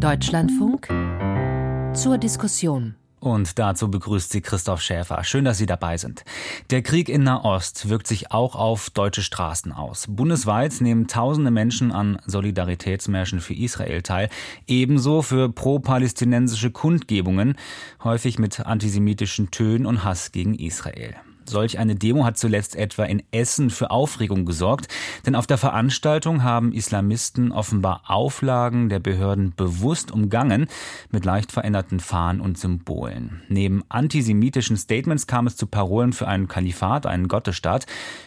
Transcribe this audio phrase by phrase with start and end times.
[0.00, 0.88] Deutschlandfunk
[1.94, 2.94] zur Diskussion.
[3.18, 5.22] Und dazu begrüßt sie Christoph Schäfer.
[5.24, 6.24] Schön, dass Sie dabei sind.
[6.70, 10.06] Der Krieg in Nahost wirkt sich auch auf deutsche Straßen aus.
[10.08, 14.30] Bundesweit nehmen tausende Menschen an Solidaritätsmärschen für Israel teil,
[14.66, 17.56] ebenso für pro-palästinensische Kundgebungen,
[18.02, 21.14] häufig mit antisemitischen Tönen und Hass gegen Israel.
[21.50, 24.86] Solch eine Demo hat zuletzt etwa in Essen für Aufregung gesorgt,
[25.26, 30.68] denn auf der Veranstaltung haben Islamisten offenbar Auflagen der Behörden bewusst umgangen
[31.10, 33.42] mit leicht veränderten Fahnen und Symbolen.
[33.48, 37.86] Neben antisemitischen Statements kam es zu Parolen für einen Kalifat, einen Gottesstaat.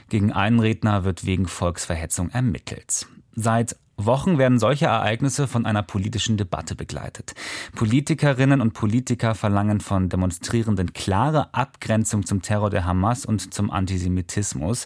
[0.09, 3.07] Gegen einen Redner wird wegen Volksverhetzung ermittelt.
[3.35, 7.33] Seit Wochen werden solche Ereignisse von einer politischen Debatte begleitet.
[7.75, 14.85] Politikerinnen und Politiker verlangen von Demonstrierenden klare Abgrenzung zum Terror der Hamas und zum Antisemitismus.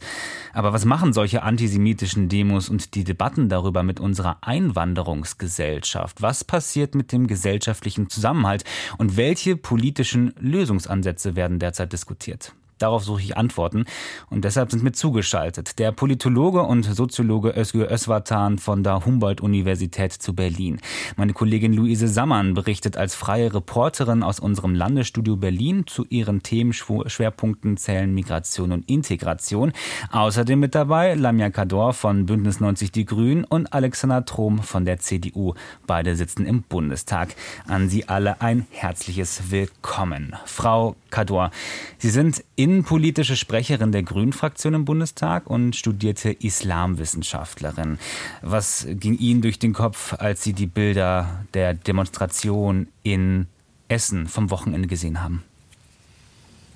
[0.53, 6.21] Aber was machen solche antisemitischen Demos und die Debatten darüber mit unserer Einwanderungsgesellschaft?
[6.21, 8.63] Was passiert mit dem gesellschaftlichen Zusammenhalt
[8.97, 12.53] und welche politischen Lösungsansätze werden derzeit diskutiert?
[12.79, 13.85] Darauf suche ich Antworten
[14.29, 20.33] und deshalb sind mir zugeschaltet der Politologe und Soziologe Özgür Özvatan von der Humboldt-Universität zu
[20.33, 20.79] Berlin.
[21.15, 27.77] Meine Kollegin Luise Sammann berichtet als freie Reporterin aus unserem Landesstudio Berlin zu ihren Themenschwerpunkten
[27.77, 29.73] zählen Migration und Integration.
[30.11, 34.99] Außerdem mit dabei Lamia Kador von Bündnis 90 Die Grünen und Alexander Trom von der
[34.99, 35.53] CDU.
[35.85, 37.35] Beide sitzen im Bundestag.
[37.67, 40.35] An Sie alle ein herzliches Willkommen.
[40.45, 41.51] Frau Kador,
[41.97, 47.97] Sie sind in innenpolitische Sprecherin der Grünen-Fraktion im Bundestag und studierte Islamwissenschaftlerin.
[48.41, 53.47] Was ging Ihnen durch den Kopf, als Sie die Bilder der Demonstration in
[53.87, 55.45] Essen vom Wochenende gesehen haben?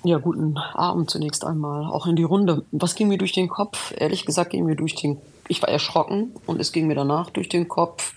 [0.02, 2.64] Ja, guten Abend zunächst einmal, auch in die Runde.
[2.72, 3.92] Was ging mir durch den Kopf?
[3.94, 7.50] Ehrlich gesagt ging mir durch den, ich war erschrocken und es ging mir danach durch
[7.50, 8.14] den Kopf,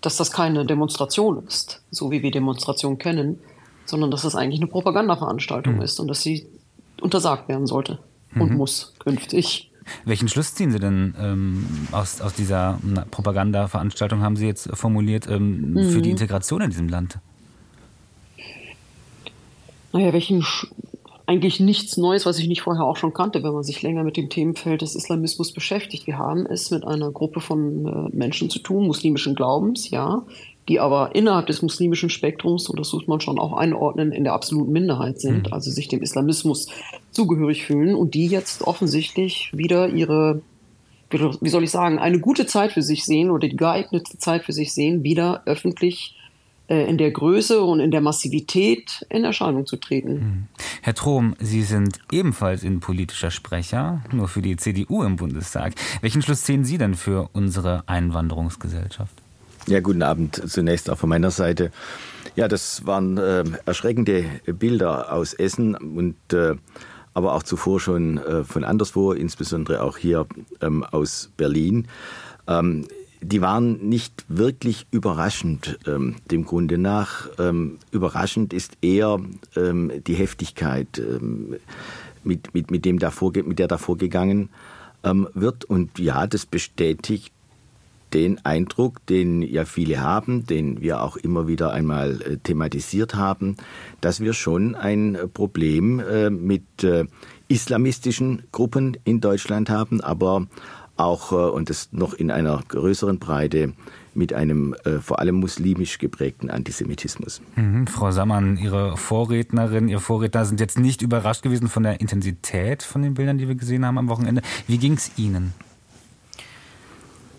[0.00, 3.38] dass das keine Demonstration ist, so wie wir Demonstrationen kennen,
[3.84, 5.82] sondern dass das eigentlich eine Propagandaveranstaltung mhm.
[5.82, 6.46] ist und dass sie
[7.02, 7.98] untersagt werden sollte
[8.34, 8.56] und mhm.
[8.56, 9.70] muss künftig.
[10.04, 12.78] Welchen Schluss ziehen Sie denn ähm, aus, aus dieser
[13.10, 15.90] Propaganda-Veranstaltung, haben Sie jetzt formuliert, ähm, mhm.
[15.90, 17.18] für die Integration in diesem Land?
[19.92, 20.68] Naja, welchen Sch
[21.24, 24.16] eigentlich nichts Neues, was ich nicht vorher auch schon kannte, wenn man sich länger mit
[24.16, 26.06] dem Themenfeld des Islamismus beschäftigt.
[26.06, 30.24] Wir haben es mit einer Gruppe von äh, Menschen zu tun, muslimischen Glaubens, ja,
[30.68, 34.32] die aber innerhalb des muslimischen Spektrums, und das muss man schon auch einordnen, in der
[34.32, 35.52] absoluten Minderheit sind, mhm.
[35.52, 36.68] also sich dem Islamismus
[37.10, 40.40] zugehörig fühlen und die jetzt offensichtlich wieder ihre,
[41.10, 44.52] wie soll ich sagen, eine gute Zeit für sich sehen oder die geeignete Zeit für
[44.52, 46.16] sich sehen, wieder öffentlich
[46.68, 50.14] äh, in der Größe und in der Massivität in Erscheinung zu treten.
[50.14, 50.48] Mhm.
[50.80, 55.74] Herr Trom, Sie sind ebenfalls innenpolitischer Sprecher, nur für die CDU im Bundestag.
[56.00, 59.21] Welchen Schluss ziehen Sie denn für unsere Einwanderungsgesellschaft?
[59.68, 61.70] Ja, guten Abend zunächst auch von meiner Seite.
[62.34, 66.56] Ja, das waren äh, erschreckende Bilder aus Essen und äh,
[67.14, 70.26] aber auch zuvor schon äh, von anderswo, insbesondere auch hier
[70.60, 71.86] ähm, aus Berlin.
[72.48, 72.88] Ähm,
[73.20, 77.28] die waren nicht wirklich überraschend ähm, dem Grunde nach.
[77.38, 79.20] Ähm, überraschend ist eher
[79.54, 81.54] ähm, die Heftigkeit, ähm,
[82.24, 84.48] mit, mit, mit, dem davor, mit der da vorgegangen
[85.34, 85.64] wird.
[85.64, 87.32] Und ja, das bestätigt
[88.14, 93.56] den Eindruck, den ja viele haben, den wir auch immer wieder einmal äh, thematisiert haben,
[94.00, 97.06] dass wir schon ein Problem äh, mit äh,
[97.48, 100.46] islamistischen Gruppen in Deutschland haben, aber
[100.96, 103.72] auch, und das noch in einer größeren Breite,
[104.14, 107.40] mit einem äh, vor allem muslimisch geprägten Antisemitismus.
[107.56, 107.86] Mhm.
[107.86, 113.02] Frau Sammann, Ihre Vorrednerin, Ihr Vorredner sind jetzt nicht überrascht gewesen von der Intensität von
[113.02, 114.42] den Bildern, die wir gesehen haben am Wochenende.
[114.66, 115.54] Wie ging es Ihnen?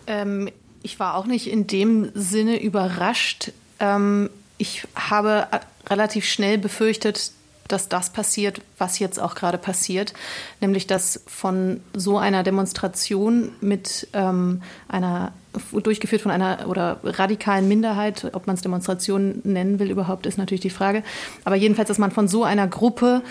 [0.07, 0.49] Ähm,
[0.83, 3.51] ich war auch nicht in dem Sinne überrascht.
[3.79, 5.47] Ähm, ich habe
[5.89, 7.31] relativ schnell befürchtet,
[7.67, 10.13] dass das passiert, was jetzt auch gerade passiert,
[10.59, 15.31] nämlich dass von so einer Demonstration mit ähm, einer
[15.71, 20.61] durchgeführt von einer oder radikalen Minderheit, ob man es Demonstration nennen will überhaupt, ist natürlich
[20.61, 21.03] die Frage.
[21.45, 23.21] Aber jedenfalls, dass man von so einer Gruppe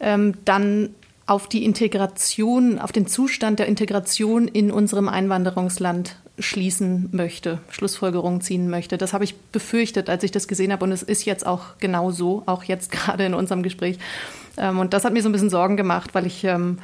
[0.00, 0.90] ähm, dann
[1.26, 8.68] auf die Integration, auf den Zustand der Integration in unserem Einwanderungsland schließen möchte, Schlussfolgerungen ziehen
[8.68, 8.98] möchte.
[8.98, 10.84] Das habe ich befürchtet, als ich das gesehen habe.
[10.84, 13.98] Und es ist jetzt auch genau so, auch jetzt gerade in unserem Gespräch.
[14.56, 16.78] Ähm, und das hat mir so ein bisschen Sorgen gemacht, weil ich, ähm,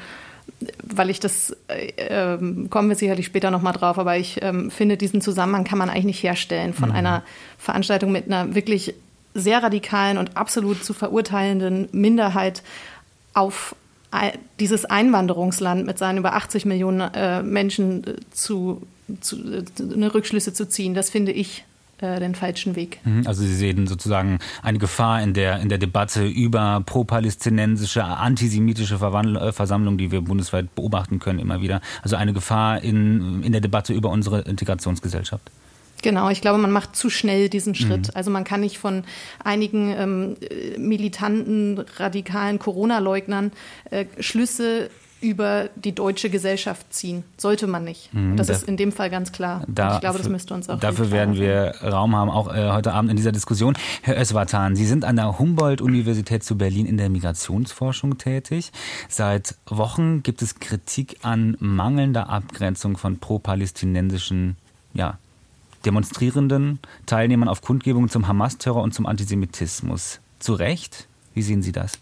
[0.82, 4.40] weil ich das, äh, ähm, kommen wir sicherlich später nochmal drauf, aber ich
[4.70, 6.96] finde, diesen Zusammenhang kann man eigentlich nicht herstellen von mhm.
[6.96, 7.22] einer
[7.58, 8.94] Veranstaltung mit einer wirklich
[9.34, 12.62] sehr radikalen und absolut zu verurteilenden Minderheit
[13.34, 13.75] auf
[14.60, 18.82] dieses Einwanderungsland mit seinen über 80 Millionen äh, Menschen äh, zu,
[19.20, 19.36] zu,
[19.80, 21.64] eine Rückschlüsse zu ziehen, das finde ich
[22.02, 22.98] äh, den falschen Weg.
[23.04, 28.98] Mhm, also Sie sehen sozusagen eine Gefahr in der, in der Debatte über pro-palästinensische, antisemitische
[28.98, 31.80] Verwandl äh, Versammlungen, die wir bundesweit beobachten können immer wieder.
[32.02, 35.48] Also eine Gefahr in, in der Debatte über unsere Integrationsgesellschaft.
[36.02, 38.08] Genau, ich glaube, man macht zu schnell diesen Schritt.
[38.08, 38.14] Mhm.
[38.14, 39.04] Also man kann nicht von
[39.44, 40.36] einigen ähm,
[40.76, 43.52] militanten, radikalen Corona-Leugnern
[43.90, 44.90] äh, Schlüsse
[45.22, 47.22] über die deutsche Gesellschaft ziehen.
[47.38, 48.12] Sollte man nicht.
[48.12, 49.64] Mhm, das da, ist in dem Fall ganz klar.
[49.69, 50.80] Da, ich glaube, das müsste uns auch.
[50.80, 53.74] Dafür werden wir Raum haben, auch äh, heute Abend in dieser Diskussion.
[54.02, 58.72] Herr Özvatan, Sie sind an der Humboldt-Universität zu Berlin in der Migrationsforschung tätig.
[59.08, 64.56] Seit Wochen gibt es Kritik an mangelnder Abgrenzung von pro-palästinensischen
[64.92, 65.19] ja,
[65.84, 70.20] Demonstrierenden, Teilnehmern auf Kundgebungen zum Hamas-Terror und zum Antisemitismus.
[70.38, 71.06] Zu Recht?
[71.34, 71.98] Wie sehen Sie das?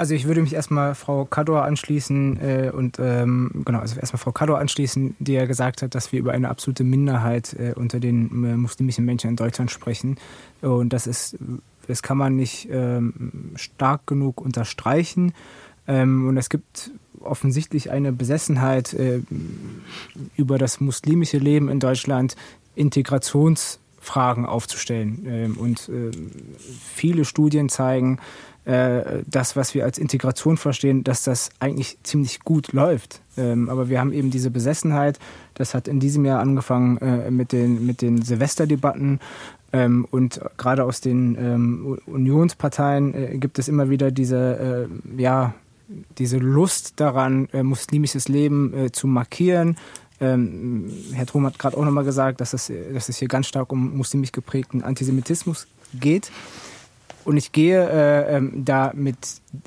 [0.00, 4.32] Also ich würde mich erstmal Frau Kador anschließen äh, und ähm, genau, also erstmal Frau
[4.32, 8.30] Kador anschließen, die ja gesagt hat, dass wir über eine absolute Minderheit äh, unter den
[8.46, 10.16] äh, muslimischen Menschen in Deutschland sprechen.
[10.62, 11.36] Und das ist,
[11.86, 15.34] das kann man nicht ähm, stark genug unterstreichen.
[15.86, 19.20] Ähm, und es gibt offensichtlich eine Besessenheit äh,
[20.34, 22.36] über das muslimische Leben in Deutschland,
[22.74, 25.26] Integrationsfragen aufzustellen.
[25.26, 26.10] Ähm, und äh,
[26.58, 28.18] viele Studien zeigen,
[28.64, 33.22] äh, das, was wir als Integration verstehen, dass das eigentlich ziemlich gut läuft.
[33.36, 35.18] Ähm, aber wir haben eben diese Besessenheit.
[35.54, 39.20] Das hat in diesem Jahr angefangen äh, mit den, mit den Silvesterdebatten.
[39.72, 45.54] Ähm, und gerade aus den Unionsparteien gibt es immer wieder diese, ja,
[46.18, 49.76] diese Lust daran, muslimisches Leben zu markieren,
[50.20, 53.72] ähm, Herr Trom hat gerade auch nochmal gesagt, dass es, dass es hier ganz stark
[53.72, 56.30] um muslimisch geprägten Antisemitismus geht.
[57.24, 59.16] Und ich gehe äh, ähm, da mit,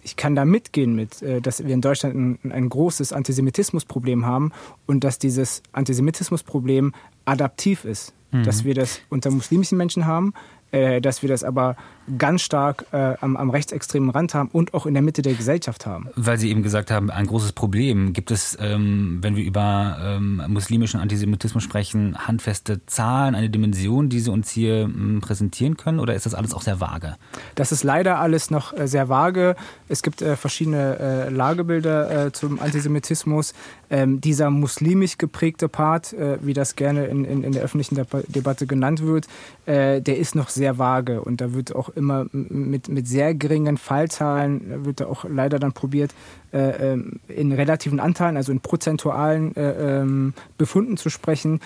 [0.01, 4.51] ich kann da mitgehen mit, äh, dass wir in Deutschland ein, ein großes Antisemitismusproblem haben
[4.85, 6.93] und dass dieses Antisemitismusproblem
[7.25, 8.13] adaptiv ist.
[8.31, 8.43] Mhm.
[8.43, 10.33] Dass wir das unter muslimischen Menschen haben,
[10.73, 11.75] äh, dass wir das aber
[12.17, 15.85] ganz stark äh, am, am, rechtsextremen Rand haben und auch in der Mitte der Gesellschaft
[15.85, 16.09] haben.
[16.15, 18.11] Weil Sie eben gesagt haben, ein großes Problem.
[18.11, 24.19] Gibt es, ähm, wenn wir über ähm, muslimischen Antisemitismus sprechen, handfeste Zahlen, eine Dimension, die
[24.19, 25.99] Sie uns hier ähm, präsentieren können?
[25.99, 27.15] Oder ist das alles auch sehr vage?
[27.55, 29.55] Das ist leider alles noch äh, sehr vage.
[29.87, 33.53] Es gibt äh, verschiedene äh, Lagebilder äh, zum Antisemitismus.
[33.93, 37.95] Ähm, dieser muslimisch geprägte Part, wie das gerne in, in, in der öffentlichen
[38.27, 39.27] Debatte genannt wird,
[39.67, 44.85] der ist noch sehr vage und da wird auch immer mit, mit sehr geringen Fallzahlen,
[44.85, 46.13] wird da auch leider dann probiert,
[46.53, 51.59] äh, ähm, in relativen Anteilen, also in prozentualen äh, ähm, Befunden zu sprechen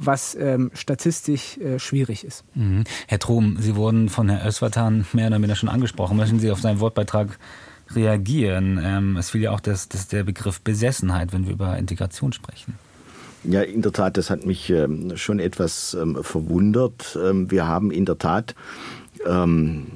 [0.00, 2.44] was ähm, statistisch äh, schwierig ist.
[2.54, 2.84] Mhm.
[3.08, 6.16] Herr Trom, Sie wurden von Herrn Özvatan mehr oder minder schon angesprochen.
[6.16, 7.38] Möchten Sie auf seinen Wortbeitrag
[7.94, 8.80] reagieren?
[8.82, 12.74] Ähm, es fiel ja auch das, das der Begriff Besessenheit, wenn wir über Integration sprechen.
[13.44, 17.18] Ja, in der Tat, das hat mich ähm, schon etwas ähm, verwundert.
[17.22, 18.54] Ähm, wir haben in der Tat
[19.24, 19.86] ähm,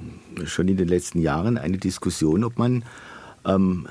[0.44, 2.85] schon in den letzten Jahren eine Diskussion, ob man,
[3.44, 3.89] ähm,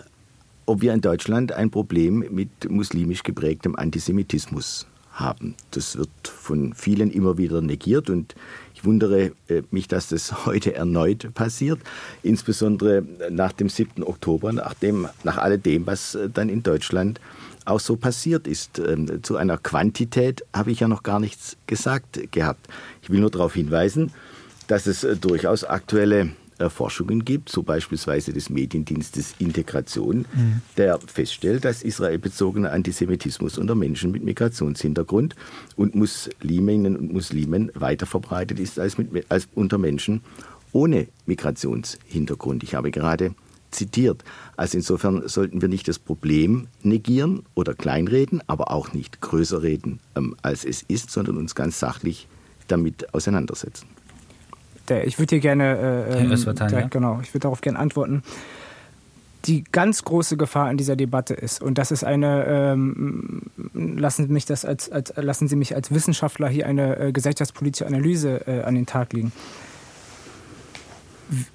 [0.66, 4.88] ob wir in Deutschland ein Problem mit muslimisch geprägtem Antisemitismus
[5.22, 5.56] haben.
[5.72, 8.36] Das wird von vielen immer wieder negiert und
[8.74, 11.80] ich wundere äh, mich, dass das heute erneut passiert,
[12.24, 14.04] insbesondere nach dem 7.
[14.04, 17.20] Oktober, nach, dem, nach alledem, was äh, dann in Deutschland
[17.66, 18.80] auch so passiert ist.
[18.80, 22.68] Ähm, zu einer Quantität habe ich ja noch gar nichts gesagt gehabt.
[23.02, 24.12] Ich will nur darauf hinweisen,
[24.68, 26.32] dass es äh, durchaus aktuelle
[26.70, 30.62] Forschungen gibt, so beispielsweise des Mediendienstes Integration, mhm.
[30.78, 35.36] der feststellt, dass israelbezogener Antisemitismus unter Menschen mit Migrationshintergrund
[35.76, 40.22] und Musliminnen und Muslimen weiter verbreitet ist als, mit, als unter Menschen
[40.72, 42.64] ohne Migrationshintergrund.
[42.64, 43.34] Ich habe gerade
[43.72, 44.24] zitiert.
[44.58, 50.00] Also insofern sollten wir nicht das Problem negieren oder kleinreden, aber auch nicht größer reden,
[50.16, 52.28] ähm, als es ist, sondern uns ganz sachlich
[52.68, 53.88] damit auseinandersetzen.
[55.00, 56.88] Ich würde hier gerne, äh, ähm, direkt, ja.
[56.88, 58.24] genau, ich würde darauf gerne antworten.
[59.46, 63.42] Die ganz große Gefahr in dieser Debatte ist, und das ist eine, ähm,
[63.74, 68.46] lassen, mich das als, als, lassen Sie mich als Wissenschaftler hier eine äh, gesellschaftspolitische Analyse
[68.46, 69.32] äh, an den Tag legen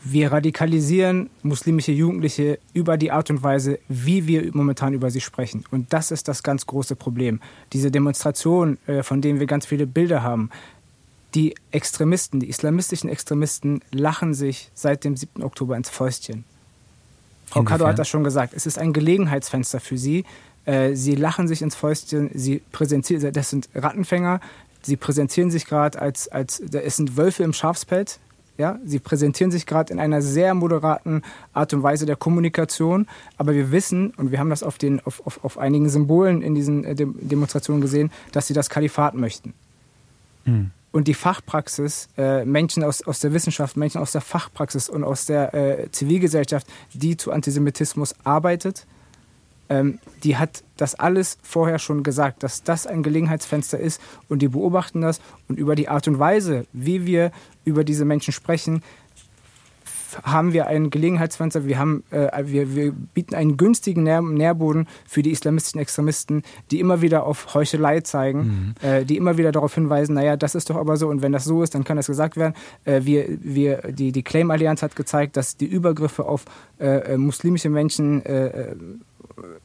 [0.02, 5.64] wir radikalisieren muslimische Jugendliche über die Art und Weise, wie wir momentan über sie sprechen.
[5.71, 7.40] Und das ist das ganz große Problem.
[7.75, 10.50] Diese Demonstration, äh, von denen wir ganz viele Bilder haben,
[11.37, 15.43] die Extremisten, die islamistischen Extremisten lachen sich seit dem 7.
[15.43, 16.45] Oktober ins Fäustchen.
[17.47, 18.55] Frau Kado hat das schon gesagt.
[18.55, 20.25] Es ist ein Gelegenheitsfenster für sie.
[20.64, 24.40] Äh, sie lachen sich ins Fäustchen, sie präsentieren, das sind Rattenfänger,
[24.81, 28.19] sie präsentieren sich gerade als, als, es sind Wölfe im Schafspelz,
[28.57, 33.55] ja, sie präsentieren sich gerade in einer sehr moderaten Art und Weise der Kommunikation, aber
[33.55, 36.83] wir wissen, und wir haben das auf, den, auf, auf, auf einigen Symbolen in diesen
[36.85, 39.52] äh, Demonstrationen gesehen, dass sie das Kalifat möchten.
[40.47, 40.71] Hm.
[40.96, 45.26] Und die Fachpraxis, äh, Menschen aus, aus der Wissenschaft, Menschen aus der Fachpraxis und aus
[45.26, 48.86] der äh, Zivilgesellschaft, die zu Antisemitismus arbeitet,
[49.68, 54.00] ähm, die hat das alles vorher schon gesagt, dass das ein Gelegenheitsfenster ist
[54.30, 57.30] und die beobachten das und über die Art und Weise, wie wir
[57.66, 58.82] über diese Menschen sprechen,
[60.23, 65.23] haben wir ein Gelegenheitsfenster, wir, haben, äh, wir, wir bieten einen günstigen Nähr Nährboden für
[65.23, 68.88] die islamistischen Extremisten, die immer wieder auf Heuchelei zeigen, mhm.
[68.88, 71.44] äh, die immer wieder darauf hinweisen, naja, das ist doch aber so und wenn das
[71.44, 72.54] so ist, dann kann das gesagt werden.
[72.85, 76.44] Äh, wir, wir, die, die Claim-Allianz hat gezeigt, dass die Übergriffe auf
[76.78, 78.75] äh, äh, muslimische Menschen äh,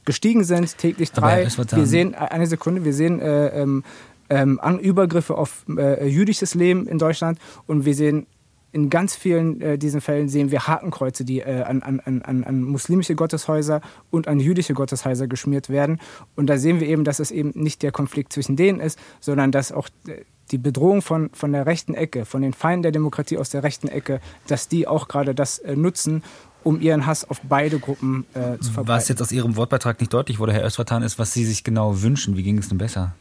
[0.04, 1.46] gestiegen sind, täglich drei.
[1.46, 3.84] Wir sehen, eine Sekunde, wir sehen ähm,
[4.28, 8.26] ähm, Übergriffe auf jüdisches Leben in Deutschland und wir sehen
[8.72, 12.62] in ganz vielen äh, diesen Fällen sehen wir Hakenkreuze, die äh, an, an, an, an
[12.62, 16.00] muslimische Gotteshäuser und an jüdische Gotteshäuser geschmiert werden.
[16.36, 19.52] Und da sehen wir eben, dass es eben nicht der Konflikt zwischen denen ist, sondern
[19.52, 23.38] dass auch äh, die Bedrohung von, von der rechten Ecke, von den Feinden der Demokratie
[23.38, 26.22] aus der rechten Ecke, dass die auch gerade das äh, nutzen,
[26.64, 28.88] um ihren Hass auf beide Gruppen äh, zu verbreiten.
[28.88, 32.02] Was jetzt aus Ihrem Wortbeitrag nicht deutlich wurde, Herr Östertan, ist, was Sie sich genau
[32.02, 32.36] wünschen.
[32.36, 33.14] Wie ging es denn besser?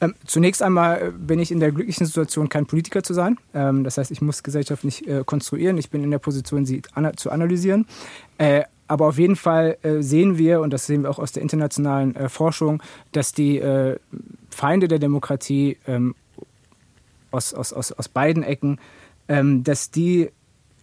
[0.00, 3.36] Ähm, zunächst einmal äh, bin ich in der glücklichen Situation, kein Politiker zu sein.
[3.54, 5.76] Ähm, das heißt, ich muss Gesellschaft nicht äh, konstruieren.
[5.76, 7.86] Ich bin in der Position, sie ana zu analysieren.
[8.38, 11.42] Äh, aber auf jeden Fall äh, sehen wir, und das sehen wir auch aus der
[11.42, 13.62] internationalen äh, Forschung, dass die
[14.50, 16.14] Feinde der Demokratie ähm,
[17.30, 18.80] aus, aus, aus, aus beiden Ecken,
[19.28, 20.30] ähm, dass die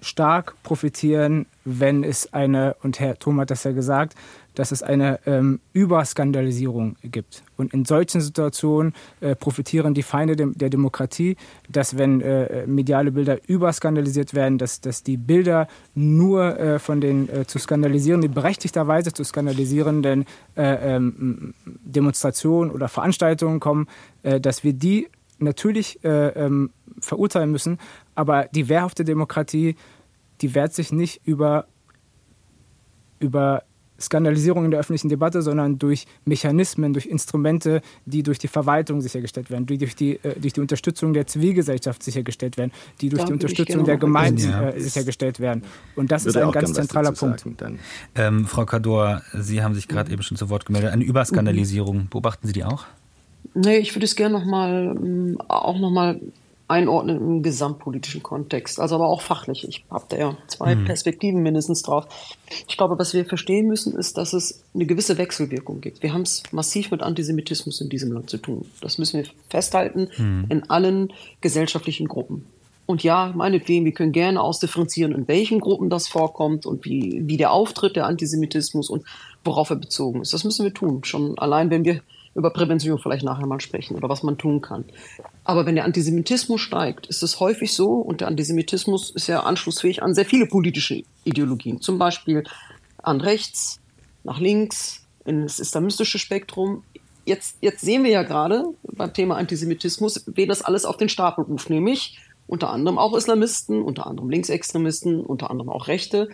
[0.02, 4.16] stark profitieren, wenn es eine, und Herr Thom hat das ja gesagt,
[4.56, 7.44] dass es eine ähm, Überskandalisierung gibt.
[7.58, 11.36] Und in solchen Situationen äh, profitieren die Feinde de der Demokratie,
[11.70, 17.30] dass wenn äh, mediale Bilder überskandalisiert werden, dass, dass die Bilder nur äh, von den
[17.30, 23.88] äh, zu skandalisierenden, berechtigterweise zu skandalisierenden äh, ähm, Demonstrationen oder Veranstaltungen kommen,
[24.24, 25.08] äh, dass wir die
[25.38, 26.70] natürlich ähm,
[27.00, 27.78] verurteilen müssen.
[28.16, 29.76] Aber die wehrhafte Demokratie,
[30.42, 31.66] die wehrt sich nicht über,
[33.20, 33.64] über
[34.00, 39.50] Skandalisierung in der öffentlichen Debatte, sondern durch Mechanismen, durch Instrumente, die durch die Verwaltung sichergestellt
[39.50, 42.72] werden, die durch die, äh, durch die Unterstützung der Zivilgesellschaft sichergestellt werden,
[43.02, 44.70] die durch da die Unterstützung der Gemeinden ja.
[44.70, 45.64] äh, sichergestellt werden.
[45.96, 47.46] Und das ist ein ganz zentraler Punkt.
[48.16, 50.14] Ähm, Frau Kador, Sie haben sich gerade mhm.
[50.14, 50.92] eben schon zu Wort gemeldet.
[50.92, 52.86] Eine Überskandalisierung, beobachten Sie die auch?
[53.54, 56.20] Nee, ich würde es gerne noch mal, ähm, auch noch mal
[56.68, 59.68] einordnen im gesamtpolitischen Kontext, also aber auch fachlich.
[59.68, 60.86] Ich habe da ja zwei mhm.
[60.86, 62.08] Perspektiven mindestens drauf.
[62.68, 66.02] Ich glaube, was wir verstehen müssen, ist, dass es eine gewisse Wechselwirkung gibt.
[66.02, 68.66] Wir haben es massiv mit Antisemitismus in diesem Land zu tun.
[68.82, 70.46] Das müssen wir festhalten mhm.
[70.50, 72.46] in allen gesellschaftlichen Gruppen.
[72.88, 77.38] Und ja, meinetwegen, wir können gerne ausdifferenzieren, in welchen Gruppen das vorkommt und wie, wie
[77.38, 79.04] der Auftritt der Antisemitismus und
[79.44, 80.34] worauf er bezogen ist.
[80.34, 81.04] Das müssen wir tun.
[81.04, 82.02] Schon allein, wenn wir
[82.36, 84.86] über Prävention vielleicht nachher mal sprechen oder was man tun kann.
[85.46, 90.02] Aber wenn der Antisemitismus steigt, ist es häufig so, und der Antisemitismus ist ja anschlussfähig
[90.02, 92.44] an sehr viele politische Ideologien, zum Beispiel
[93.02, 93.80] an rechts,
[94.24, 96.84] nach links, in das islamistische Spektrum.
[97.26, 101.46] Jetzt, jetzt sehen wir ja gerade beim Thema Antisemitismus, wer das alles auf den Stapel
[101.46, 106.30] ruft, nämlich unter anderem auch Islamisten, unter anderem Linksextremisten, unter anderem auch Rechte.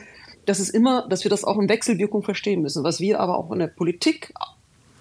[0.46, 2.84] Das ist immer, dass wir das auch in Wechselwirkung verstehen müssen.
[2.84, 4.34] Was wir aber auch in der Politik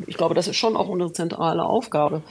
[0.06, 2.22] ich glaube, das ist schon auch unsere zentrale Aufgabe,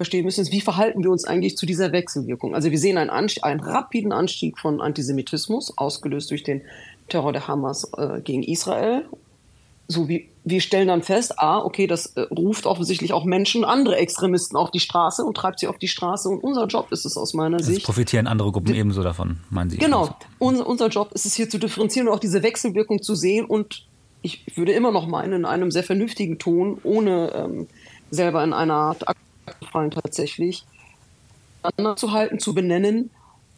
[0.00, 2.54] verstehen müssen, ist, wie verhalten wir uns eigentlich zu dieser Wechselwirkung?
[2.54, 6.62] Also wir sehen einen, Anstieg, einen rapiden Anstieg von Antisemitismus, ausgelöst durch den
[7.10, 9.04] Terror der Hamas äh, gegen Israel.
[9.88, 13.96] So wie wir stellen dann fest, ah, okay, das äh, ruft offensichtlich auch Menschen, andere
[13.96, 16.30] Extremisten auf die Straße und treibt sie auf die Straße.
[16.30, 17.84] Und unser Job ist es aus meiner also Sicht.
[17.84, 19.76] profitieren andere Gruppen ebenso davon, meinen Sie?
[19.76, 20.16] Genau.
[20.38, 23.84] Unser, unser Job ist es hier zu differenzieren und auch diese Wechselwirkung zu sehen und
[24.22, 27.66] ich würde immer noch meinen, in einem sehr vernünftigen Ton, ohne ähm,
[28.10, 29.04] selber in einer Art
[29.70, 30.64] fallen tatsächlich,
[31.96, 33.10] zu halten, zu benennen,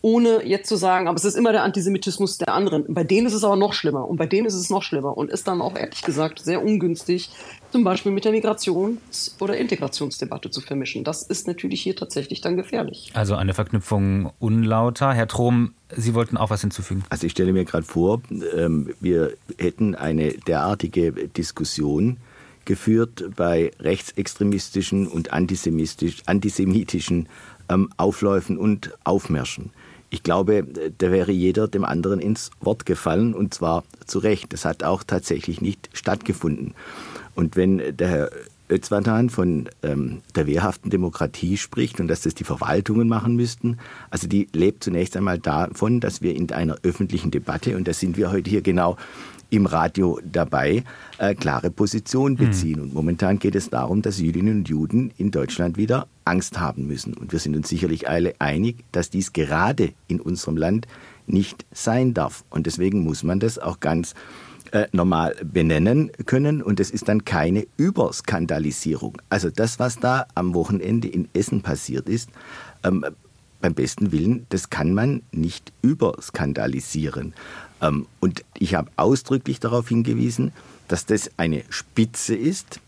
[0.03, 2.85] ohne jetzt zu sagen, aber es ist immer der Antisemitismus der anderen.
[2.89, 5.31] Bei denen ist es aber noch schlimmer und bei denen ist es noch schlimmer und
[5.31, 7.31] ist dann auch ehrlich gesagt sehr ungünstig,
[7.71, 11.05] zum Beispiel mit der Migrations- oder Integrationsdebatte zu vermischen.
[11.05, 13.13] Das ist natürlich hier tatsächlich dann gefährlich.
[13.15, 15.15] Also eine Verknüpfung unlauter.
[15.15, 17.05] Herr Trom, Sie wollten auch was hinzufügen.
[17.09, 18.23] Also ich stelle mir gerade vor,
[18.57, 22.17] ähm, wir hätten eine derartige Diskussion
[22.65, 27.29] geführt bei rechtsextremistischen und antisemitisch, antisemitischen
[27.69, 29.71] ähm, Aufläufen und Aufmärschen.
[30.11, 30.67] Ich glaube,
[30.99, 34.53] da wäre jeder dem anderen ins Wort gefallen und zwar zu Recht.
[34.53, 36.75] Das hat auch tatsächlich nicht stattgefunden.
[37.35, 38.31] Und wenn der Herr
[38.73, 43.79] Özvatan von ähm, der wehrhaften Demokratie spricht und dass das die Verwaltungen machen müssten,
[44.11, 48.17] also die lebt zunächst einmal davon, dass wir in einer öffentlichen Debatte, und da sind
[48.17, 48.97] wir heute hier genau
[49.53, 50.83] im Radio dabei,
[51.19, 52.79] äh, klare Position beziehen.
[52.79, 52.83] Mhm.
[52.85, 57.13] Und momentan geht es darum, dass Jüdinnen und Juden in Deutschland wieder Angst haben müssen.
[57.15, 60.87] Und wir sind uns sicherlich alle einig, dass dies gerade in unserem Land
[61.27, 62.45] nicht sein darf.
[62.49, 64.15] Und deswegen muss man das auch ganz
[64.71, 69.21] äh, normal benennen können und es ist dann keine Überskandalisierung.
[69.29, 72.31] Also das, was da am Wochenende in Essen passiert ist,
[72.85, 73.05] ähm,
[73.61, 77.35] beim besten Willen, das kann man nicht überskandalisieren.
[77.83, 80.53] Ähm, und ich habe ausdrücklich darauf hingewiesen,
[80.89, 82.81] dass das eine Spitze ist,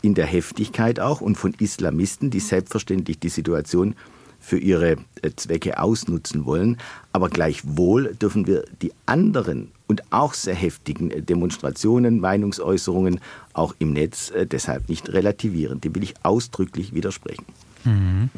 [0.00, 3.94] in der Heftigkeit auch und von Islamisten, die selbstverständlich die Situation
[4.40, 6.78] für ihre äh, Zwecke ausnutzen wollen.
[7.12, 13.20] Aber gleichwohl dürfen wir die anderen und auch sehr heftigen äh, Demonstrationen, Meinungsäußerungen
[13.52, 15.80] auch im Netz äh, deshalb nicht relativieren.
[15.80, 17.44] Dem will ich ausdrücklich widersprechen.
[17.84, 18.30] Mhm.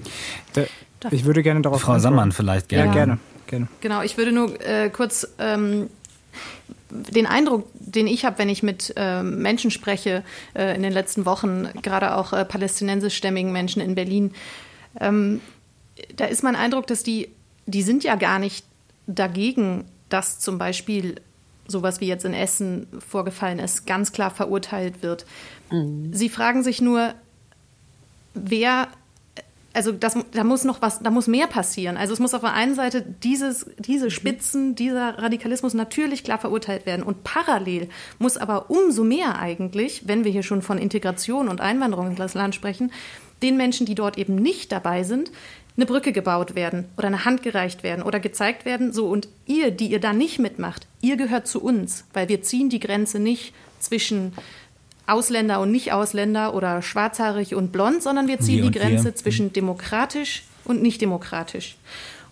[1.11, 2.87] Ich würde gerne darauf Frau Sammann vielleicht gerne.
[2.87, 3.19] Ja, gerne.
[3.47, 3.69] Gerne.
[3.81, 5.89] Genau, ich würde nur äh, kurz ähm,
[6.91, 10.23] den Eindruck, den ich habe, wenn ich mit äh, Menschen spreche
[10.55, 14.35] äh, in den letzten Wochen, gerade auch äh, palästinensischstämmigen Menschen in Berlin,
[15.01, 15.41] ähm,
[16.17, 17.31] da ist mein Eindruck, dass die,
[17.67, 18.65] die sind ja gar nicht
[19.07, 21.17] dagegen, dass zum Beispiel
[21.67, 25.27] sowas wie jetzt in Essen vorgefallen ist, ganz klar verurteilt wird.
[25.71, 26.13] Mhm.
[26.13, 27.15] Sie fragen sich nur,
[28.35, 28.89] wer
[29.77, 31.99] also das, da muss noch was, da muss mehr passieren.
[31.99, 36.87] Also es muss auf der einen Seite dieses, diese Spitzen, dieser Radikalismus natürlich klar verurteilt
[36.87, 37.03] werden.
[37.03, 42.09] Und parallel muss aber umso mehr eigentlich, wenn wir hier schon von Integration und Einwanderung
[42.09, 42.91] in das Land sprechen,
[43.43, 45.31] den Menschen, die dort eben nicht dabei sind,
[45.77, 49.71] eine Brücke gebaut werden oder eine Hand gereicht werden oder gezeigt werden, so und ihr,
[49.71, 53.53] die ihr da nicht mitmacht, ihr gehört zu uns, weil wir ziehen die Grenze nicht
[53.79, 54.33] zwischen
[55.07, 59.15] Ausländer und Nicht-Ausländer oder schwarzhaarig und blond, sondern wir ziehen die Grenze wir.
[59.15, 61.77] zwischen demokratisch und nicht demokratisch.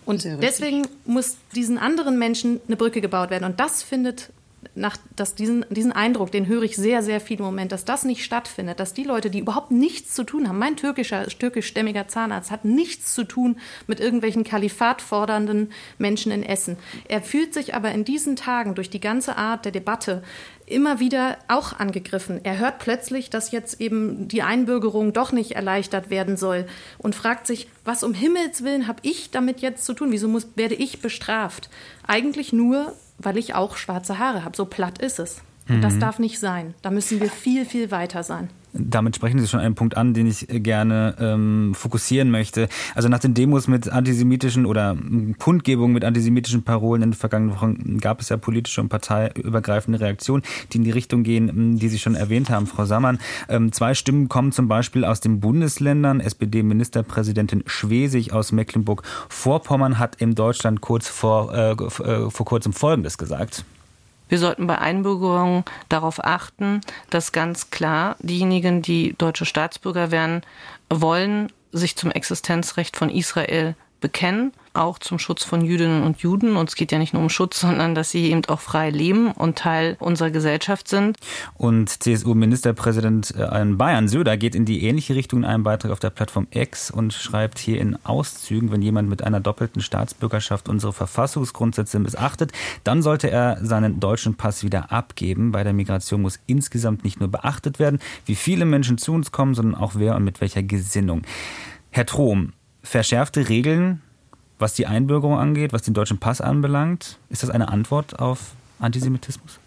[0.05, 3.43] Und deswegen muss diesen anderen Menschen eine Brücke gebaut werden.
[3.43, 4.29] Und das findet
[4.73, 8.03] nach, dass diesen, diesen Eindruck, den höre ich sehr, sehr viel im Moment, dass das
[8.03, 12.51] nicht stattfindet, dass die Leute, die überhaupt nichts zu tun haben, mein türkischer, türkischstämmiger Zahnarzt
[12.51, 16.77] hat nichts zu tun mit irgendwelchen Kalifat fordernden Menschen in Essen.
[17.07, 20.23] Er fühlt sich aber in diesen Tagen durch die ganze Art der Debatte
[20.65, 22.39] immer wieder auch angegriffen.
[22.43, 26.65] Er hört plötzlich, dass jetzt eben die Einbürgerung doch nicht erleichtert werden soll
[26.97, 30.11] und fragt sich, was um Himmels willen habe ich damit jetzt zu tun?
[30.11, 31.69] Wieso muss, werde ich bestraft?
[32.07, 34.57] Eigentlich nur, weil ich auch schwarze Haare habe.
[34.57, 35.41] So platt ist es.
[35.67, 35.99] Und das mhm.
[35.99, 36.75] darf nicht sein.
[36.81, 38.49] Da müssen wir viel, viel weiter sein.
[38.77, 42.67] Damit sprechen Sie schon einen Punkt an, den ich gerne ähm, fokussieren möchte.
[42.93, 44.97] Also nach den Demos mit antisemitischen oder
[45.39, 50.43] Kundgebungen mit antisemitischen Parolen in den vergangenen Wochen gab es ja politische und parteiübergreifende Reaktionen,
[50.71, 53.19] die in die Richtung gehen, die Sie schon erwähnt haben, Frau Sammann.
[53.47, 56.19] Ähm, zwei Stimmen kommen zum Beispiel aus den Bundesländern.
[56.19, 63.63] SPD-Ministerpräsidentin Schwesig aus Mecklenburg-Vorpommern hat in Deutschland kurz vor, äh, äh vor kurzem Folgendes gesagt.
[64.27, 70.41] Wir sollten bei Einbürgerungen darauf achten, dass ganz klar diejenigen, die deutsche Staatsbürger werden
[70.89, 76.55] wollen, sich zum Existenzrecht von Israel bekennen auch zum Schutz von Jüdinnen und Juden.
[76.55, 79.31] Und es geht ja nicht nur um Schutz, sondern dass sie eben auch frei leben
[79.31, 81.17] und Teil unserer Gesellschaft sind.
[81.55, 86.09] Und CSU-Ministerpräsident äh, Bayern, Söder, geht in die ähnliche Richtung in einem Beitrag auf der
[86.09, 91.99] Plattform X und schreibt hier in Auszügen, wenn jemand mit einer doppelten Staatsbürgerschaft unsere Verfassungsgrundsätze
[91.99, 92.51] missachtet,
[92.83, 95.51] dann sollte er seinen deutschen Pass wieder abgeben.
[95.51, 99.55] Bei der Migration muss insgesamt nicht nur beachtet werden, wie viele Menschen zu uns kommen,
[99.55, 101.23] sondern auch wer und mit welcher Gesinnung.
[101.91, 104.01] Herr Trom, verschärfte Regeln
[104.59, 107.17] was die Einbürgerung angeht, was den deutschen Pass anbelangt.
[107.29, 109.59] Ist das eine Antwort auf Antisemitismus?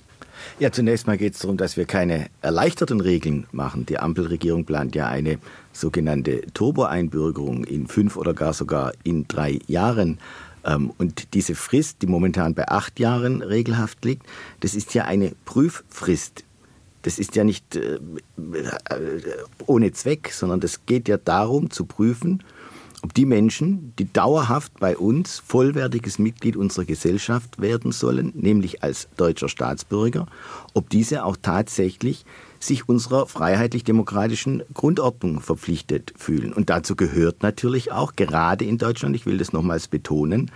[0.58, 3.86] Ja, zunächst mal geht es darum, dass wir keine erleichterten Regeln machen.
[3.86, 5.38] Die Ampelregierung plant ja eine
[5.72, 10.18] sogenannte Turbo-Einbürgerung in fünf oder gar sogar in drei Jahren.
[10.64, 14.26] Ähm, und diese Frist, die momentan bei acht Jahren regelhaft liegt,
[14.60, 16.44] das ist ja eine Prüffrist.
[17.02, 18.00] Das ist ja nicht äh, äh,
[19.66, 22.42] ohne Zweck, sondern das geht ja darum zu prüfen,
[23.02, 29.08] ob die Menschen, die dauerhaft bei uns vollwertiges Mitglied unserer Gesellschaft werden sollen, nämlich als
[29.16, 30.26] deutscher Staatsbürger,
[30.74, 32.24] ob diese auch tatsächlich
[32.60, 36.52] sich unserer freiheitlich-demokratischen Grundordnung verpflichtet fühlen.
[36.52, 40.50] Und dazu gehört natürlich auch, gerade in Deutschland, ich will das nochmals betonen,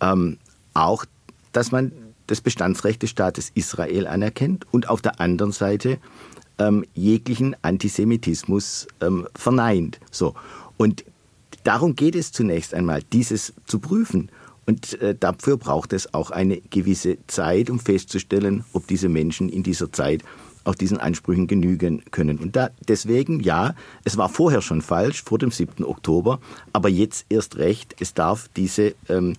[0.00, 0.38] ähm,
[0.74, 1.04] auch,
[1.52, 1.92] dass man
[2.26, 5.98] das Bestandsrecht des Staates Israel anerkennt und auf der anderen Seite
[6.58, 10.00] ähm, jeglichen Antisemitismus ähm, verneint.
[10.10, 10.34] So.
[10.76, 11.04] Und
[11.64, 14.30] Darum geht es zunächst einmal, dieses zu prüfen.
[14.66, 19.62] Und äh, dafür braucht es auch eine gewisse Zeit, um festzustellen, ob diese Menschen in
[19.62, 20.22] dieser Zeit
[20.64, 22.38] auch diesen Ansprüchen genügen können.
[22.38, 25.84] Und da, deswegen, ja, es war vorher schon falsch, vor dem 7.
[25.84, 26.38] Oktober,
[26.72, 29.34] aber jetzt erst recht, es darf diese ähm,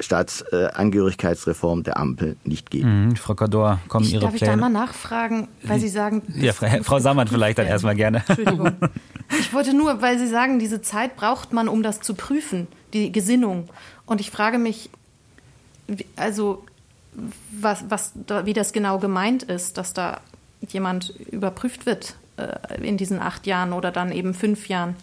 [0.00, 3.08] Staatsangehörigkeitsreform der Ampel nicht geben.
[3.08, 4.46] Mhm, Frau Kador, kommen ich, Ihre darf Pläne?
[4.46, 6.22] Darf ich da mal nachfragen, weil Sie sagen...
[6.34, 8.22] Ja, Frau Sammann vielleicht dann erstmal gerne.
[8.26, 8.72] Entschuldigung.
[9.38, 13.12] Ich wollte nur, weil Sie sagen, diese Zeit braucht man, um das zu prüfen, die
[13.12, 13.70] Gesinnung.
[14.04, 14.90] Und ich frage mich,
[16.16, 16.64] also
[17.50, 18.12] was, was,
[18.44, 20.20] wie das genau gemeint ist, dass da
[20.68, 24.96] jemand überprüft wird äh, in diesen acht Jahren oder dann eben fünf Jahren.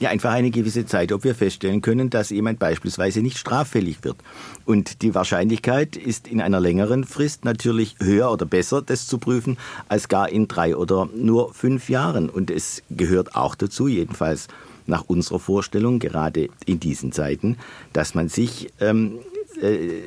[0.00, 4.16] Ja, einfach eine gewisse Zeit, ob wir feststellen können, dass jemand beispielsweise nicht straffällig wird.
[4.64, 9.58] Und die Wahrscheinlichkeit ist in einer längeren Frist natürlich höher oder besser, das zu prüfen,
[9.88, 12.28] als gar in drei oder nur fünf Jahren.
[12.28, 14.46] Und es gehört auch dazu, jedenfalls
[14.86, 17.56] nach unserer Vorstellung, gerade in diesen Zeiten,
[17.92, 19.18] dass man sich ähm,
[19.60, 20.02] äh,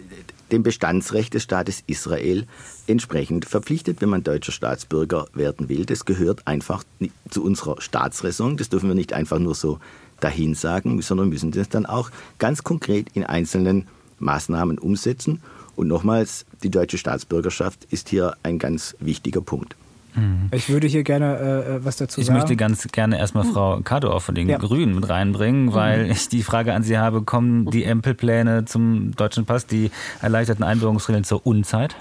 [0.51, 2.45] dem Bestandsrecht des Staates Israel
[2.87, 5.85] entsprechend verpflichtet, wenn man deutscher Staatsbürger werden will.
[5.85, 6.83] Das gehört einfach
[7.29, 8.57] zu unserer Staatsräson.
[8.57, 9.79] Das dürfen wir nicht einfach nur so
[10.19, 13.87] dahin sagen, sondern müssen das dann auch ganz konkret in einzelnen
[14.19, 15.41] Maßnahmen umsetzen.
[15.75, 19.75] Und nochmals, die deutsche Staatsbürgerschaft ist hier ein ganz wichtiger Punkt.
[20.13, 20.49] Mhm.
[20.51, 22.37] Ich würde hier gerne äh, was dazu ich sagen.
[22.37, 24.57] Ich möchte ganz gerne erstmal Frau Kado von den ja.
[24.57, 26.11] Grünen mit reinbringen, weil mhm.
[26.11, 31.23] ich die Frage an Sie habe, kommen die Ampelpläne zum deutschen Pass, die erleichterten Einbürgerungsregeln
[31.23, 31.95] zur Unzeit?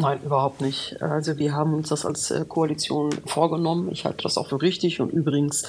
[0.00, 1.02] Nein, überhaupt nicht.
[1.02, 3.90] Also wir haben uns das als äh, Koalition vorgenommen.
[3.92, 5.00] Ich halte das auch für richtig.
[5.00, 5.64] Und übrigens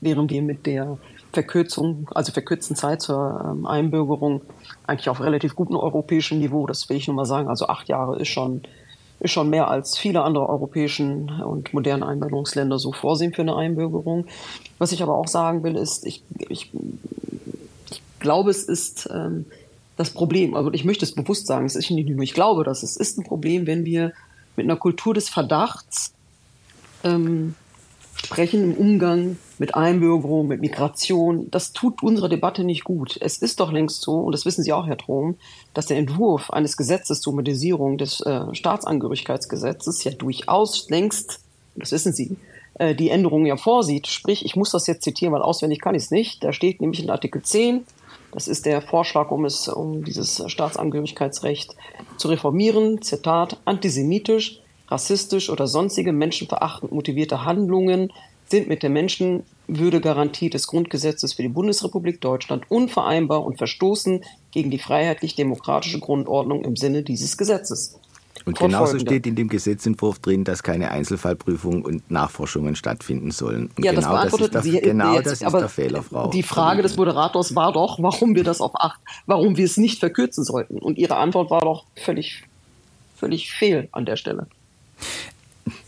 [0.00, 0.98] wären wir mit der
[1.32, 4.40] Verkürzung, also verkürzten Zeit zur ähm, Einbürgerung
[4.86, 6.66] eigentlich auf relativ gutem europäischen Niveau.
[6.66, 7.48] Das will ich nur mal sagen.
[7.48, 8.62] Also acht Jahre ist schon
[9.20, 14.26] ist schon mehr als viele andere europäischen und modernen Einbürgerungsländer so vorsehen für eine Einbürgerung.
[14.78, 16.70] Was ich aber auch sagen will, ist, ich, ich,
[17.90, 19.46] ich glaube, es ist ähm,
[19.96, 22.82] das Problem, also ich möchte es bewusst sagen, es ist nicht nur, ich glaube, dass
[22.82, 24.12] es ist ein Problem, wenn wir
[24.56, 26.12] mit einer Kultur des Verdachts
[27.02, 27.54] ähm,
[28.16, 31.50] sprechen im Umgang mit Einbürgerung, mit Migration.
[31.50, 33.18] Das tut unserer Debatte nicht gut.
[33.20, 35.36] Es ist doch längst so, und das wissen Sie auch, Herr Trom,
[35.74, 41.40] dass der Entwurf eines Gesetzes zur Modernisierung des äh, Staatsangehörigkeitsgesetzes ja durchaus längst,
[41.76, 42.36] das wissen Sie,
[42.74, 44.06] äh, die Änderungen ja vorsieht.
[44.06, 46.44] Sprich, ich muss das jetzt zitieren, weil auswendig kann ich es nicht.
[46.44, 47.84] Da steht nämlich in Artikel 10,
[48.32, 51.74] das ist der Vorschlag, um es, um dieses Staatsangehörigkeitsrecht
[52.16, 53.00] zu reformieren.
[53.02, 58.12] Zitat, antisemitisch, rassistisch oder sonstige menschenverachtend motivierte Handlungen
[58.50, 64.78] sind mit der Menschenwürdegarantie des Grundgesetzes für die Bundesrepublik Deutschland unvereinbar und verstoßen gegen die
[64.78, 67.98] freiheitlich-demokratische Grundordnung im Sinne dieses Gesetzes.
[68.44, 73.70] Und genauso steht in dem Gesetzentwurf drin, dass keine Einzelfallprüfungen und Nachforschungen stattfinden sollen.
[73.76, 75.68] Und ja, genau das beantwortet das ist der, Sie genau jetzt, das ist aber der
[75.68, 76.30] Fehler, Frau.
[76.30, 80.00] Die Frage des Moderators war doch, warum wir das auf acht, warum wir es nicht
[80.00, 80.78] verkürzen sollten.
[80.78, 82.44] Und Ihre Antwort war doch völlig,
[83.16, 84.46] völlig fehl an der Stelle.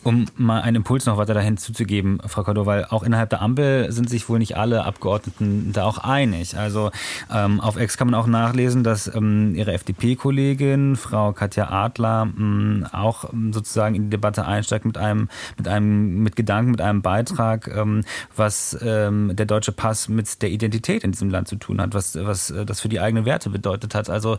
[0.03, 3.91] Um mal einen Impuls noch weiter dahin zuzugeben, Frau Cordo, weil auch innerhalb der Ampel
[3.93, 6.57] sind sich wohl nicht alle Abgeordneten da auch einig.
[6.57, 6.91] Also
[7.33, 12.87] ähm, auf Ex kann man auch nachlesen, dass ähm, ihre FDP-Kollegin, Frau Katja Adler, ähm,
[12.93, 17.69] auch sozusagen in die Debatte einsteigt mit einem, mit einem, mit Gedanken, mit einem Beitrag,
[17.69, 18.03] ähm,
[18.37, 22.17] was ähm, der deutsche Pass mit der Identität in diesem Land zu tun hat, was,
[22.17, 24.11] was das für die eigenen Werte bedeutet hat.
[24.11, 24.39] Also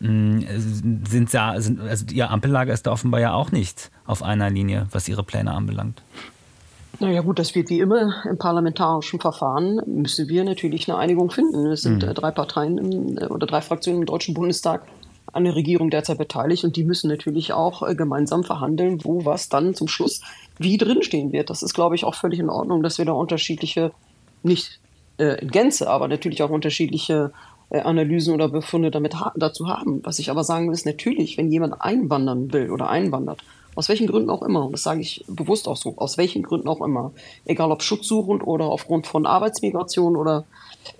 [0.00, 4.86] sind da, sind, also ihr Ampellager ist da offenbar ja auch nicht auf einer Linie,
[4.92, 6.02] was ihre Pläne anbelangt.
[7.00, 11.66] Naja gut, das wird wie immer im parlamentarischen Verfahren, müssen wir natürlich eine Einigung finden.
[11.66, 12.14] Es sind mhm.
[12.14, 14.86] drei Parteien im, äh, oder drei Fraktionen im Deutschen Bundestag
[15.32, 19.48] an der Regierung derzeit beteiligt und die müssen natürlich auch äh, gemeinsam verhandeln, wo was
[19.48, 20.20] dann zum Schluss
[20.58, 21.50] wie drinstehen wird.
[21.50, 23.92] Das ist, glaube ich, auch völlig in Ordnung, dass wir da unterschiedliche,
[24.42, 24.78] nicht
[25.18, 27.32] äh, in Gänze, aber natürlich auch unterschiedliche
[27.70, 30.00] äh, Analysen oder Befunde damit ha dazu haben.
[30.04, 33.40] Was ich aber sagen will, ist natürlich, wenn jemand einwandern will oder einwandert,
[33.74, 36.68] aus welchen Gründen auch immer, und das sage ich bewusst auch so, aus welchen Gründen
[36.68, 37.12] auch immer,
[37.44, 40.44] egal ob schutzsuchend oder aufgrund von Arbeitsmigration oder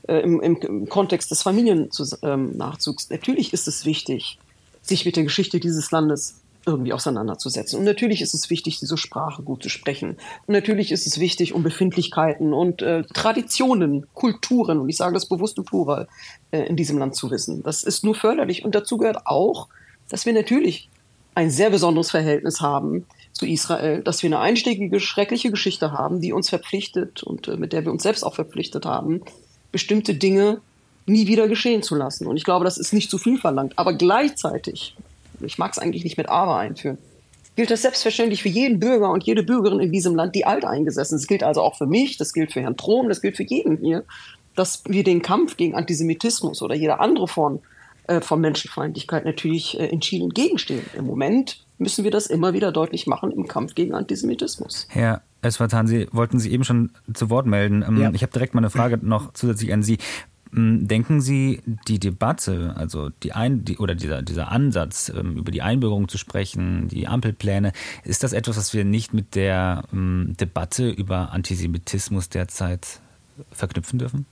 [0.08, 4.38] äh, im, im, im, Kontext des Familiennachzugs, ähm, natürlich ist es wichtig,
[4.80, 7.78] sich mit der Geschichte dieses Landes irgendwie auseinanderzusetzen.
[7.78, 10.10] Und natürlich ist es wichtig, diese Sprache gut zu sprechen.
[10.46, 15.26] Und natürlich ist es wichtig, um Befindlichkeiten und äh, Traditionen, Kulturen, und ich sage das
[15.26, 16.08] bewusst im Plural,
[16.52, 17.62] äh, in diesem Land zu wissen.
[17.62, 18.64] Das ist nur förderlich.
[18.64, 19.68] Und dazu gehört auch,
[20.08, 20.88] dass wir natürlich
[21.34, 26.32] ein sehr besonderes Verhältnis haben zu Israel, dass wir eine einstiegige, schreckliche Geschichte haben, die
[26.32, 29.22] uns verpflichtet und äh, mit der wir uns selbst auch verpflichtet haben,
[29.70, 30.60] bestimmte Dinge
[31.06, 32.26] nie wieder geschehen zu lassen.
[32.26, 33.78] Und ich glaube, das ist nicht zu viel verlangt.
[33.78, 34.94] Aber gleichzeitig
[35.44, 36.98] ich mag es eigentlich nicht mit aber einführen,
[37.56, 41.16] gilt das selbstverständlich für jeden Bürger und jede Bürgerin in diesem Land, die alt eingesessen
[41.16, 41.22] ist.
[41.22, 43.76] Das gilt also auch für mich, das gilt für Herrn Trom, das gilt für jeden
[43.78, 44.04] hier,
[44.54, 47.60] dass wir den Kampf gegen Antisemitismus oder jede andere Form
[48.20, 50.82] von Menschenfeindlichkeit natürlich äh, entschieden entgegenstehen.
[50.96, 54.86] Im Moment müssen wir das immer wieder deutlich machen im Kampf gegen Antisemitismus.
[54.90, 57.84] Herr Esfatan, Sie wollten sich eben schon zu Wort melden.
[57.86, 58.10] Ähm, ja.
[58.12, 59.98] Ich habe direkt mal eine Frage noch zusätzlich an Sie.
[60.54, 65.50] Ähm, denken Sie, die Debatte, also die Ein die, oder dieser, dieser Ansatz, ähm, über
[65.50, 67.72] die Einbürgerung zu sprechen, die Ampelpläne,
[68.04, 73.00] ist das etwas, was wir nicht mit der Debatte über Antisemitismus derzeit
[73.50, 74.26] verknüpfen dürfen?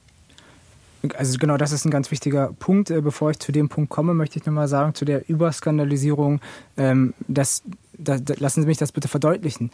[1.16, 2.90] Also genau, das ist ein ganz wichtiger Punkt.
[2.90, 6.40] Äh, bevor ich zu dem Punkt komme, möchte ich nochmal sagen, zu der Überskandalisierung,
[6.76, 7.62] ähm, das,
[7.96, 9.70] das, das, lassen Sie mich das bitte verdeutlichen.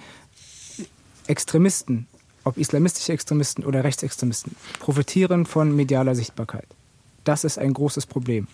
[1.27, 2.07] Extremisten,
[2.45, 6.67] ob islamistische Extremisten oder Rechtsextremisten, profitieren von medialer Sichtbarkeit.
[7.25, 8.47] Das ist ein großes Problem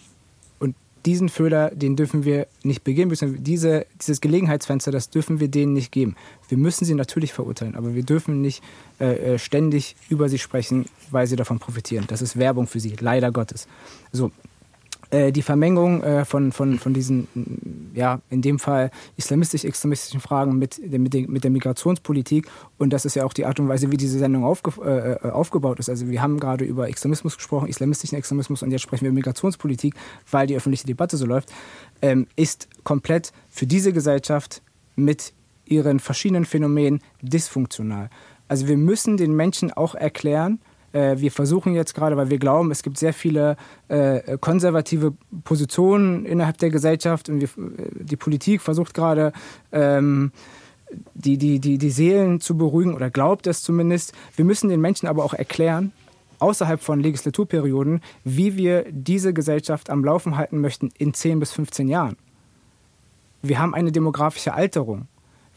[1.07, 3.13] diesen Fehler, den dürfen wir nicht begehen.
[3.39, 6.17] Diese, dieses Gelegenheitsfenster, das dürfen wir denen nicht geben.
[6.49, 8.63] Wir müssen sie natürlich verurteilen, aber wir dürfen nicht
[9.01, 12.05] äh, äh ständig über sie sprechen, weil sie davon profitieren.
[12.09, 13.67] Das ist Werbung für sie, leider Gottes.
[14.13, 14.31] So,
[15.13, 17.29] äh, die Vermengung äh, von, von, von diesen,
[17.95, 22.49] ja, in dem Fall islamistisch-extremistischen Fragen mit, mit, der, mit der Migrationspolitik.
[22.79, 25.79] Und das ist ja auch die Art und Weise, wie diese Sendung aufge, äh, aufgebaut
[25.79, 25.91] ist.
[25.91, 29.95] Also wir haben gerade über Extremismus gesprochen, islamistischen Extremismus und jetzt sprechen wir über Migrationspolitik,
[30.31, 31.53] weil die öffentliche Debatte so läuft,
[32.01, 34.63] ähm, ist komplett für diese Gesellschaft
[34.97, 35.35] mit
[35.67, 38.09] ihren verschiedenen Phänomenen dysfunktional.
[38.49, 40.59] Also wir müssen den Menschen auch erklären,
[40.93, 43.57] äh, wir versuchen jetzt gerade, weil wir glauben, es gibt sehr viele
[43.89, 45.13] äh, konservative
[45.45, 49.33] Positionen innerhalb der Gesellschaft und wir, äh, die Politik versucht gerade,
[49.73, 50.33] ähm,
[51.15, 54.13] die, die, die, die Seelen zu beruhigen oder glaubt es zumindest.
[54.37, 55.93] Wir müssen den Menschen aber auch erklären,
[56.39, 61.89] außerhalb von Legislaturperioden, wie wir diese Gesellschaft am Laufen halten möchten in 10 bis 15
[61.89, 62.17] Jahren.
[63.43, 65.07] Wir haben eine demografische Alterung.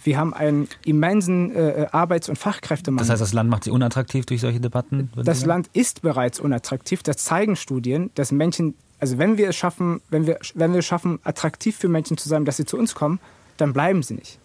[0.05, 3.03] Wir haben einen immensen äh, äh, Arbeits- und Fachkräftemangel.
[3.03, 5.09] Das heißt, das Land macht sie unattraktiv durch solche Debatten?
[5.15, 7.01] Das Land ist bereits unattraktiv.
[7.01, 10.85] Das zeigen Studien, dass Menschen, also wenn wir es schaffen, wenn wir, wenn wir es
[10.85, 13.19] schaffen, attraktiv für Menschen zu sein, dass sie zu uns kommen,
[13.57, 14.37] dann bleiben sie nicht.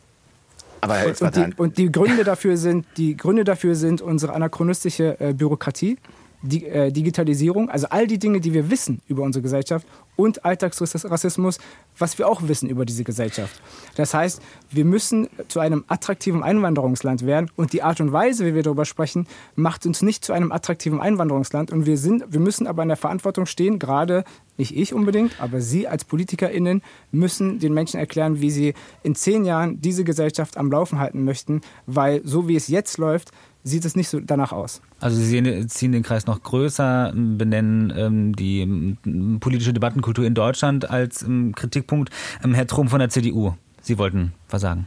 [0.81, 5.21] Aber und, und, die, und die Gründe dafür sind, die Gründe dafür sind unsere anachronistische
[5.21, 5.99] äh, Bürokratie
[6.43, 9.87] die, äh, Digitalisierung, also all die Dinge, die wir wissen über unsere Gesellschaft
[10.21, 11.59] und Alltagsrassismus,
[11.99, 13.61] was wir auch wissen über diese Gesellschaft.
[13.97, 18.55] Das heißt, wir müssen zu einem attraktiven Einwanderungsland werden und die Art und Weise, wie
[18.55, 22.67] wir darüber sprechen, macht uns nicht zu einem attraktiven Einwanderungsland und wir, sind, wir müssen
[22.67, 24.25] aber in der Verantwortung stehen, gerade
[24.57, 29.47] nicht ich unbedingt, aber Sie als PolitikerInnen müssen den Menschen erklären, wie sie in zehn
[29.47, 33.31] Jahren diese Gesellschaft am Laufen halten möchten, weil so wie es jetzt läuft,
[33.63, 34.81] sieht es nicht so danach aus.
[35.01, 40.91] Also Sie ziehen den Kreis noch größer, benennen ähm, die ähm, politische Debattenkultur in Deutschland
[40.91, 42.11] als ähm, Kritikpunkt.
[42.43, 44.87] Ähm, Herr Trum von der CDU, Sie wollten was sagen.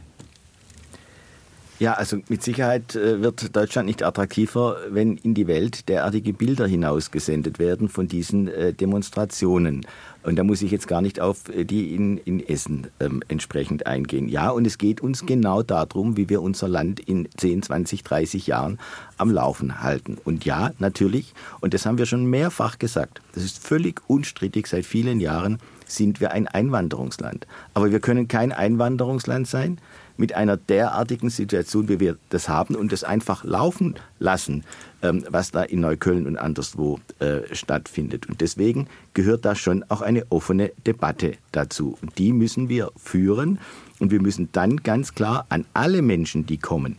[1.80, 6.68] Ja, also mit Sicherheit äh, wird Deutschland nicht attraktiver, wenn in die Welt derartige Bilder
[6.68, 9.84] hinausgesendet werden von diesen äh, Demonstrationen.
[10.22, 13.88] Und da muss ich jetzt gar nicht auf äh, die in, in Essen ähm, entsprechend
[13.88, 14.28] eingehen.
[14.28, 18.46] Ja, und es geht uns genau darum, wie wir unser Land in 10, 20, 30
[18.46, 18.78] Jahren
[19.18, 20.16] am Laufen halten.
[20.24, 24.86] Und ja, natürlich, und das haben wir schon mehrfach gesagt, das ist völlig unstrittig seit
[24.86, 27.48] vielen Jahren, sind wir ein Einwanderungsland.
[27.74, 29.78] Aber wir können kein Einwanderungsland sein,
[30.16, 34.64] mit einer derartigen Situation, wie wir das haben und das einfach laufen lassen,
[35.02, 38.28] ähm, was da in Neukölln und anderswo äh, stattfindet.
[38.28, 41.98] Und deswegen gehört da schon auch eine offene Debatte dazu.
[42.00, 43.58] Und die müssen wir führen
[43.98, 46.96] und wir müssen dann ganz klar an alle Menschen, die kommen,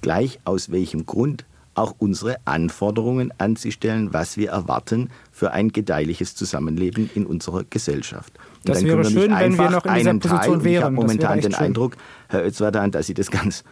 [0.00, 5.70] gleich aus welchem Grund auch unsere Anforderungen an sie stellen, was wir erwarten für ein
[5.70, 8.32] gedeihliches Zusammenleben in unserer Gesellschaft.
[8.68, 10.74] Das wäre schön, wenn wir noch in dieser Position Teil, wären.
[10.74, 11.60] Ich habe momentan den schön.
[11.60, 11.96] Eindruck,
[12.28, 13.64] Herr Özverdan, dass Sie das ganz,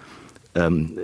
[0.54, 0.98] ähm,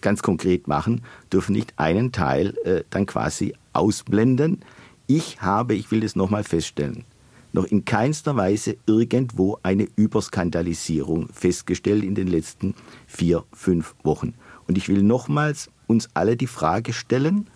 [0.00, 4.62] ganz konkret machen, dürfen nicht einen Teil äh, dann quasi ausblenden.
[5.06, 7.04] Ich habe, ich will das nochmal feststellen,
[7.52, 12.74] noch in keinster Weise irgendwo eine Überskandalisierung festgestellt in den letzten
[13.06, 14.34] vier, fünf Wochen.
[14.68, 17.48] Und ich will nochmals uns alle die Frage stellen,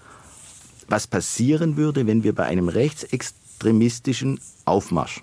[0.89, 5.23] was passieren würde, wenn wir bei einem rechtsextremistischen Aufmarsch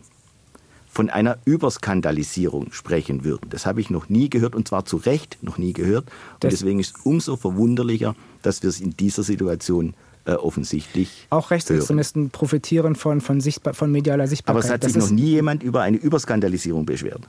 [0.98, 3.52] von einer Überskandalisierung sprechen würden.
[3.52, 6.06] Das habe ich noch nie gehört und zwar zu Recht noch nie gehört.
[6.06, 9.94] Und das deswegen ist es umso verwunderlicher, dass wir es in dieser Situation
[10.26, 11.28] äh, offensichtlich.
[11.30, 12.32] Auch Rechtsextremisten hören.
[12.32, 14.66] profitieren von, von, sichtbar, von medialer Sichtbarkeit.
[14.66, 17.22] Aber es hat sich noch nie jemand über eine Überskandalisierung beschwert.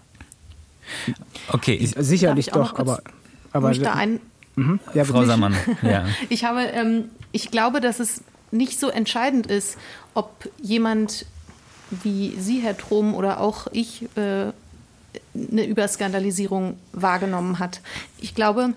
[1.52, 3.02] Okay, ich, sicherlich doch, aber.
[3.52, 4.18] aber da ein,
[4.56, 4.80] Mhm.
[4.94, 5.54] Ja, Frau Sammann.
[5.82, 6.06] Ja.
[6.30, 9.76] ich habe, ähm, ich glaube, dass es nicht so entscheidend ist,
[10.14, 11.26] ob jemand
[11.90, 14.52] wie Sie, Herr Trom, oder auch ich äh,
[15.34, 17.80] eine Überskandalisierung wahrgenommen hat.
[18.20, 18.74] Ich glaube,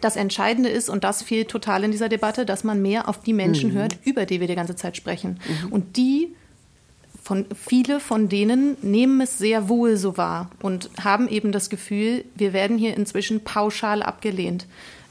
[0.00, 3.32] das Entscheidende ist, und das fehlt total in dieser Debatte, dass man mehr auf die
[3.32, 3.74] Menschen mhm.
[3.74, 5.40] hört, über die wir die ganze Zeit sprechen.
[5.64, 5.72] Mhm.
[5.72, 6.34] Und die
[7.22, 12.24] von viele von denen nehmen es sehr wohl so wahr und haben eben das Gefühl,
[12.34, 14.66] wir werden hier inzwischen pauschal abgelehnt.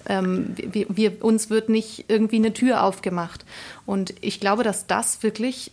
[0.07, 3.45] Ähm, wir, wir, uns wird nicht irgendwie eine Tür aufgemacht.
[3.85, 5.71] Und ich glaube, dass das wirklich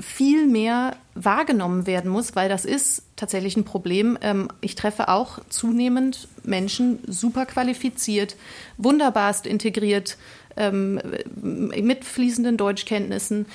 [0.00, 4.18] viel mehr wahrgenommen werden muss, weil das ist tatsächlich ein Problem.
[4.20, 8.36] Ähm, ich treffe auch zunehmend Menschen, super qualifiziert,
[8.76, 10.16] wunderbarst integriert,
[10.56, 11.00] ähm,
[11.34, 13.46] mit fließenden Deutschkenntnissen,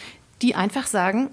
[0.42, 1.32] die einfach sagen,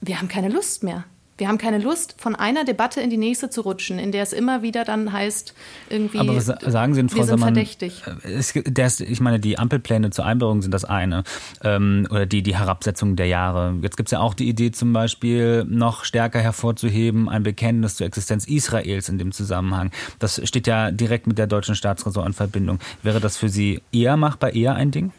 [0.00, 1.04] wir haben keine Lust mehr.
[1.38, 4.32] Wir haben keine Lust, von einer Debatte in die nächste zu rutschen, in der es
[4.32, 5.54] immer wieder dann heißt,
[5.88, 6.18] irgendwie.
[6.18, 8.02] Aber was sagen Sie denn, Frau Sammann, verdächtig.
[8.24, 11.22] Äh, es, das, ich meine, die Ampelpläne zur Einbürgerung sind das eine.
[11.62, 13.76] Ähm, oder die, die Herabsetzung der Jahre.
[13.82, 18.06] Jetzt gibt es ja auch die Idee, zum Beispiel noch stärker hervorzuheben, ein Bekenntnis zur
[18.06, 19.92] Existenz Israels in dem Zusammenhang.
[20.18, 22.80] Das steht ja direkt mit der deutschen Staatsräson in Verbindung.
[23.04, 25.12] Wäre das für Sie eher machbar, eher ein Ding?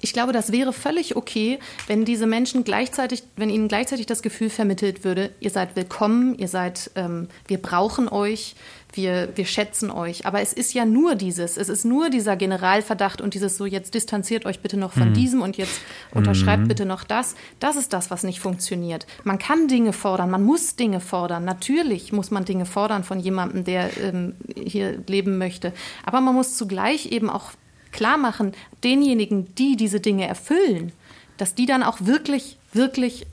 [0.00, 4.50] Ich glaube, das wäre völlig okay, wenn diese Menschen gleichzeitig, wenn ihnen gleichzeitig das Gefühl
[4.50, 8.54] vermittelt würde, ihr seid willkommen, ihr seid, ähm, wir brauchen euch,
[8.92, 10.26] wir, wir schätzen euch.
[10.26, 13.94] Aber es ist ja nur dieses, es ist nur dieser Generalverdacht und dieses so, jetzt
[13.94, 15.14] distanziert euch bitte noch von mhm.
[15.14, 15.80] diesem und jetzt
[16.14, 16.68] unterschreibt mhm.
[16.68, 17.34] bitte noch das.
[17.60, 19.06] Das ist das, was nicht funktioniert.
[19.24, 21.44] Man kann Dinge fordern, man muss Dinge fordern.
[21.44, 25.72] Natürlich muss man Dinge fordern von jemandem, der ähm, hier leben möchte.
[26.04, 27.52] Aber man muss zugleich eben auch
[27.92, 28.52] klar machen,
[28.84, 30.92] denjenigen, die diese Dinge erfüllen,
[31.36, 33.26] dass die dann auch wirklich, wirklich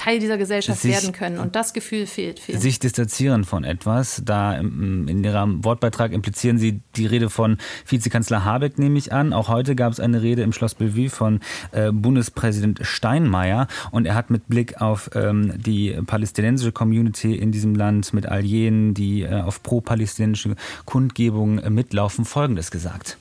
[0.00, 1.38] Teil dieser Gesellschaft sich, werden können.
[1.38, 2.40] Und das Gefühl fehlt.
[2.40, 2.58] Vielen.
[2.58, 4.22] Sich distanzieren von etwas.
[4.24, 9.34] Da in Ihrem Wortbeitrag implizieren Sie die Rede von Vizekanzler Habeck, nehme ich an.
[9.34, 11.40] Auch heute gab es eine Rede im Schloss Bellevue von
[11.72, 13.68] äh, Bundespräsident Steinmeier.
[13.90, 18.42] Und er hat mit Blick auf ähm, die palästinensische Community in diesem Land, mit all
[18.42, 23.18] jenen, die äh, auf pro-palästinensische Kundgebungen äh, mitlaufen, Folgendes gesagt.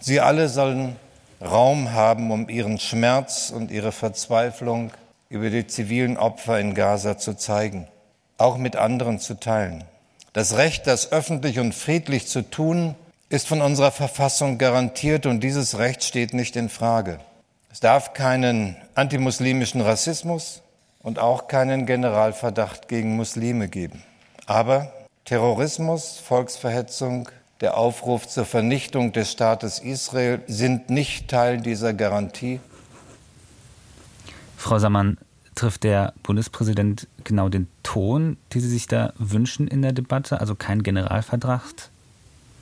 [0.00, 0.96] Sie alle sollen
[1.40, 4.90] Raum haben, um ihren Schmerz und ihre Verzweiflung
[5.28, 7.86] über die zivilen Opfer in Gaza zu zeigen,
[8.38, 9.84] auch mit anderen zu teilen.
[10.32, 12.94] Das Recht, das öffentlich und friedlich zu tun,
[13.28, 17.18] ist von unserer Verfassung garantiert und dieses Recht steht nicht in Frage.
[17.70, 20.62] Es darf keinen antimuslimischen Rassismus
[21.02, 24.02] und auch keinen Generalverdacht gegen Muslime geben.
[24.46, 24.92] Aber
[25.24, 27.28] Terrorismus, Volksverhetzung,
[27.60, 32.60] der Aufruf zur Vernichtung des Staates Israel sind nicht Teil dieser Garantie?
[34.56, 35.18] Frau Sammann,
[35.58, 40.40] trifft der Bundespräsident genau den Ton, den Sie sich da wünschen in der Debatte?
[40.40, 41.90] Also kein Generalverdacht?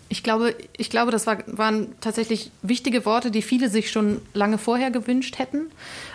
[0.09, 4.57] Ich glaube, ich glaube, das war, waren tatsächlich wichtige Worte, die viele sich schon lange
[4.57, 5.67] vorher gewünscht hätten,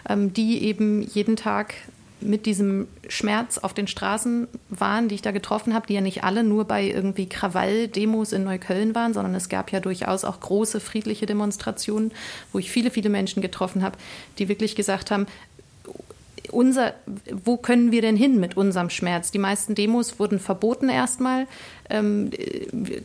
[0.10, 1.76] ähm, die eben jeden Tag
[2.22, 6.24] mit diesem Schmerz auf den Straßen waren, die ich da getroffen habe, die ja nicht
[6.24, 10.80] alle nur bei irgendwie Krawall-Demos in Neukölln waren, sondern es gab ja durchaus auch große
[10.80, 12.12] friedliche Demonstrationen,
[12.52, 13.98] wo ich viele, viele Menschen getroffen habe,
[14.38, 15.26] die wirklich gesagt haben,
[16.50, 16.94] unser,
[17.32, 19.32] wo können wir denn hin mit unserem Schmerz?
[19.32, 21.48] Die meisten Demos wurden verboten erstmal.
[21.90, 22.32] Ähm,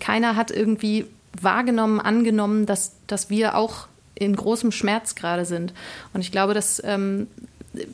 [0.00, 1.06] keiner hat irgendwie
[1.40, 5.74] wahrgenommen, angenommen, dass, dass wir auch in großem Schmerz gerade sind.
[6.12, 7.28] Und ich glaube, dass ähm,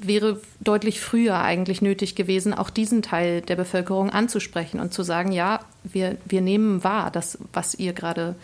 [0.00, 5.32] wäre deutlich früher eigentlich nötig gewesen, auch diesen Teil der Bevölkerung anzusprechen und zu sagen,
[5.32, 8.34] ja, wir, wir nehmen wahr, das, was ihr gerade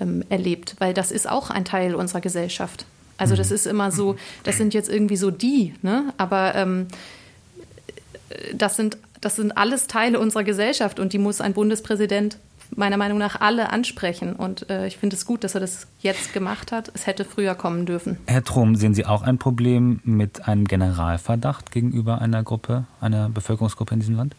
[0.00, 2.86] ähm, erlebt, weil das ist auch ein Teil unserer Gesellschaft.
[3.18, 3.54] Also das mhm.
[3.54, 6.12] ist immer so, das sind jetzt irgendwie so die, ne?
[6.16, 6.86] aber ähm,
[8.52, 12.38] das, sind, das sind alles Teile unserer Gesellschaft und die muss ein Bundespräsident
[12.74, 14.34] meiner Meinung nach alle ansprechen.
[14.34, 16.90] Und äh, ich finde es gut, dass er das jetzt gemacht hat.
[16.94, 18.18] Es hätte früher kommen dürfen.
[18.26, 23.94] Herr Trum, sehen Sie auch ein Problem mit einem Generalverdacht gegenüber einer Gruppe, einer Bevölkerungsgruppe
[23.94, 24.34] in diesem Land?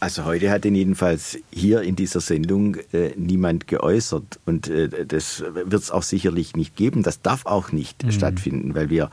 [0.00, 5.42] Also heute hat ihn jedenfalls hier in dieser Sendung äh, niemand geäußert und äh, das
[5.52, 7.02] wird es auch sicherlich nicht geben.
[7.02, 8.12] Das darf auch nicht mhm.
[8.12, 9.10] stattfinden, weil wir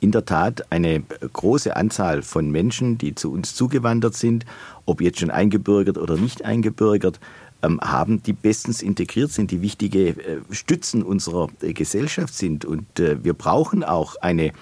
[0.00, 4.44] in der Tat eine große Anzahl von Menschen, die zu uns zugewandert sind,
[4.86, 7.20] ob jetzt schon eingebürgert oder nicht eingebürgert,
[7.60, 12.64] ähm, haben, die bestens integriert sind, die wichtige äh, Stützen unserer äh, Gesellschaft sind.
[12.64, 14.52] Und äh, wir brauchen auch eine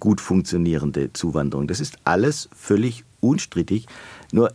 [0.00, 1.66] gut funktionierende Zuwanderung.
[1.66, 3.86] Das ist alles völlig unstrittig.
[4.32, 4.50] Nur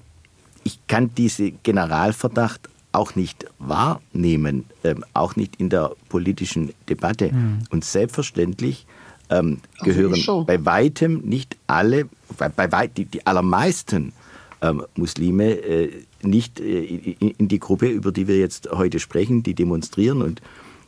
[0.63, 7.31] ich kann diesen Generalverdacht auch nicht wahrnehmen, ähm, auch nicht in der politischen Debatte.
[7.31, 7.59] Mhm.
[7.69, 8.87] Und selbstverständlich
[9.29, 14.13] ähm, gehören bei weitem nicht alle, bei, bei weit, die, die allermeisten
[14.61, 19.43] ähm, Muslime äh, nicht äh, in, in, die Gruppe, über die wir jetzt heute sprechen,
[19.43, 20.41] die demonstrieren und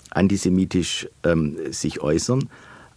[0.10, 2.50] antisemitisch ähm, sich äußern.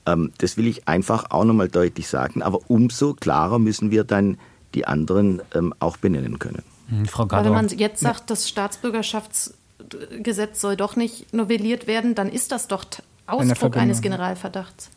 [0.07, 2.43] Ähm, das will ich einfach auch nochmal deutlich sagen.
[2.43, 4.39] Aber umso klarer müssen wir dann
[4.75, 6.63] die anderen ähm, auch benennen können.
[6.89, 12.29] Mhm, Frau Aber wenn man jetzt sagt, das Staatsbürgerschaftsgesetz soll doch nicht novelliert werden, dann
[12.29, 12.85] ist das doch
[13.27, 14.91] Ausdruck eines Generalverdachts.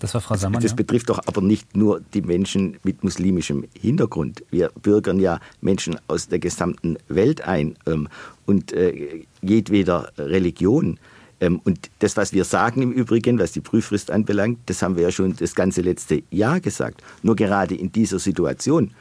[0.00, 0.62] Das war Frau Sammann.
[0.62, 0.76] Das ja.
[0.76, 4.44] betrifft doch aber nicht nur die Menschen mit muslimischem Hintergrund.
[4.50, 8.08] Wir bürgern ja Menschen aus der gesamten Welt ein ähm,
[8.46, 10.98] und äh, jedweder Religion.
[11.40, 15.04] Ähm, und das, was wir sagen im Übrigen, was die Prüffrist anbelangt, das haben wir
[15.04, 17.02] ja schon das ganze letzte Jahr gesagt.
[17.22, 18.92] Nur gerade in dieser Situation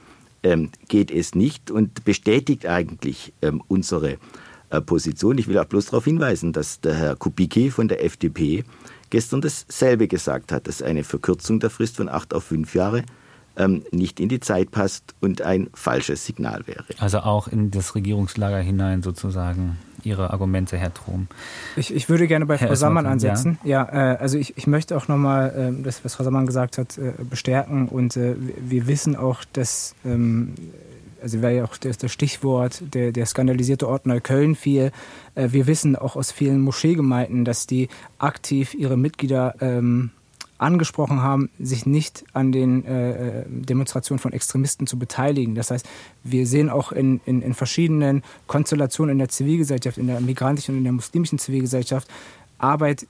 [0.44, 4.18] ähm, geht es nicht und bestätigt eigentlich ähm, unsere
[4.70, 5.38] äh, Position.
[5.38, 8.64] Ich will auch bloß darauf hinweisen, dass der Herr Kubicki von der FDP
[9.10, 13.04] gestern dasselbe gesagt hat, dass eine Verkürzung der Frist von acht auf fünf Jahre
[13.58, 16.86] ähm, nicht in die Zeit passt und ein falsches Signal wäre.
[17.00, 21.28] Also auch in das Regierungslager hinein sozusagen Ihre Argumente, Herr Trom.
[21.76, 23.58] Ich, ich würde gerne bei Frau Sammann ansetzen.
[23.64, 26.78] Ja, ja äh, also ich, ich möchte auch nochmal äh, das, was Frau Sammann gesagt
[26.78, 27.88] hat, äh, bestärken.
[27.90, 30.54] Und äh, wir wissen auch, dass, ähm,
[31.28, 34.92] also wäre ja auch das, das Stichwort, der, der skandalisierte Ort Neukölln fiel.
[35.36, 40.12] Äh, wir wissen auch aus vielen Moscheegemeinden, dass die aktiv ihre Mitglieder ähm,
[40.58, 45.54] angesprochen haben, sich nicht an den äh, Demonstrationen von Extremisten zu beteiligen.
[45.54, 45.86] Das heißt,
[46.24, 50.80] wir sehen auch in, in, in, verschiedenen Konstellationen in der Zivilgesellschaft, in der migrantischen und
[50.80, 52.08] in der muslimischen Zivilgesellschaft,
[52.58, 53.06] Arbeit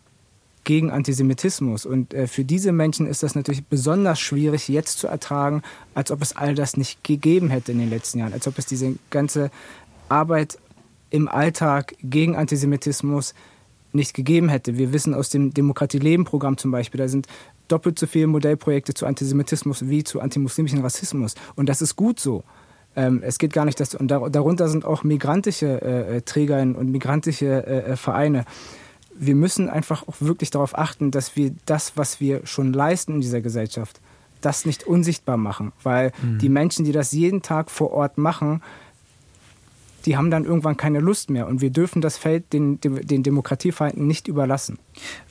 [0.68, 1.86] gegen Antisemitismus.
[1.86, 5.61] Und äh, für diese Menschen ist das natürlich besonders schwierig jetzt zu ertragen,
[5.95, 8.65] als ob es all das nicht gegeben hätte in den letzten Jahren, als ob es
[8.65, 9.49] diese ganze
[10.09, 10.59] Arbeit
[11.09, 13.34] im Alltag gegen Antisemitismus
[13.93, 14.78] nicht gegeben hätte.
[14.78, 17.28] Wir wissen aus dem Demokratie-Leben-Programm zum Beispiel, da sind
[17.70, 21.36] doppelt so viele Modellprojekte zu Antisemitismus wie zu antimuslimischen Rassismus.
[21.55, 22.43] Und das ist gut so.
[22.97, 27.65] Ähm, es geht gar nicht, dass, und darunter sind auch migrantische äh, Träger und migrantische
[27.65, 28.43] äh, Vereine.
[29.20, 33.22] Wir müssen einfach auch wirklich darauf achten, dass wir das, was wir schon leisten in
[33.22, 33.99] dieser Gesellschaft,
[34.41, 35.72] das nicht unsichtbar machen.
[35.84, 36.39] Weil mhm.
[36.39, 38.61] die Menschen, die das jeden Tag vor Ort machen,
[40.05, 41.47] die haben dann irgendwann keine Lust mehr.
[41.47, 44.80] Und wir dürfen das Feld den, den Demokratiefeinden nicht überlassen.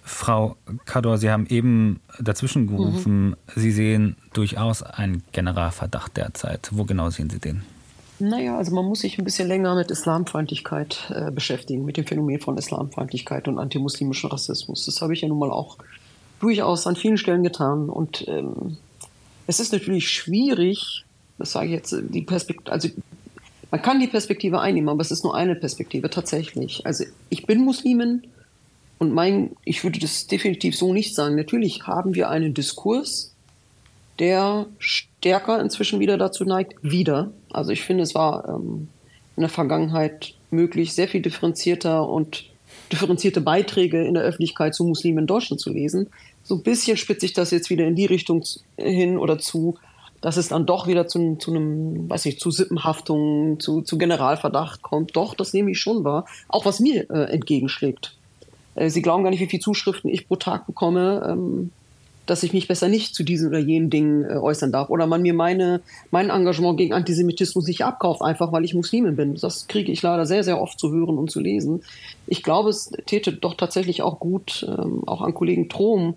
[0.04, 3.36] Frau Kador, Sie haben eben dazwischen gerufen, mhm.
[3.54, 6.68] Sie sehen durchaus einen Generalverdacht derzeit.
[6.72, 7.62] Wo genau sehen Sie den?
[8.18, 12.40] Naja, also man muss sich ein bisschen länger mit Islamfeindlichkeit äh, beschäftigen, mit dem Phänomen
[12.40, 14.86] von Islamfeindlichkeit und antimuslimischem Rassismus.
[14.86, 15.76] Das habe ich ja nun mal auch
[16.40, 17.90] durchaus an vielen Stellen getan.
[17.90, 18.78] Und ähm,
[19.46, 21.04] es ist natürlich schwierig,
[21.38, 22.88] das sage ich jetzt, die Perspektive, also
[23.70, 26.86] man kann die Perspektive einnehmen, aber es ist nur eine Perspektive tatsächlich.
[26.86, 28.22] Also ich bin Muslimin
[28.98, 31.36] und mein, ich würde das definitiv so nicht sagen.
[31.36, 33.34] Natürlich haben wir einen Diskurs,
[34.18, 37.30] der stärker inzwischen wieder dazu neigt, wieder.
[37.50, 38.88] Also ich finde, es war ähm,
[39.36, 42.44] in der Vergangenheit möglich, sehr viel differenzierter und
[42.92, 46.08] differenzierte Beiträge in der Öffentlichkeit zu Muslimen in Deutschland zu lesen.
[46.44, 48.44] So ein bisschen spitze ich das jetzt wieder in die Richtung
[48.76, 49.76] hin oder zu,
[50.20, 54.82] dass es dann doch wieder zu, zu einem, weiß ich, zu Sippenhaftung, zu, zu Generalverdacht
[54.82, 55.16] kommt.
[55.16, 56.26] Doch, das nehme ich schon wahr.
[56.48, 58.16] Auch was mir äh, entgegenschlägt.
[58.76, 61.70] Äh, Sie glauben gar nicht, wie viele Zuschriften ich pro Tag bekomme, ähm,
[62.26, 64.90] dass ich mich besser nicht zu diesen oder jenen Dingen äh, äußern darf.
[64.90, 69.34] Oder man mir meine, mein Engagement gegen Antisemitismus nicht abkauft, einfach weil ich Muslimin bin.
[69.36, 71.82] Das kriege ich leider sehr, sehr oft zu hören und zu lesen.
[72.26, 76.16] Ich glaube, es täte doch tatsächlich auch gut, ähm, auch an Kollegen Trom,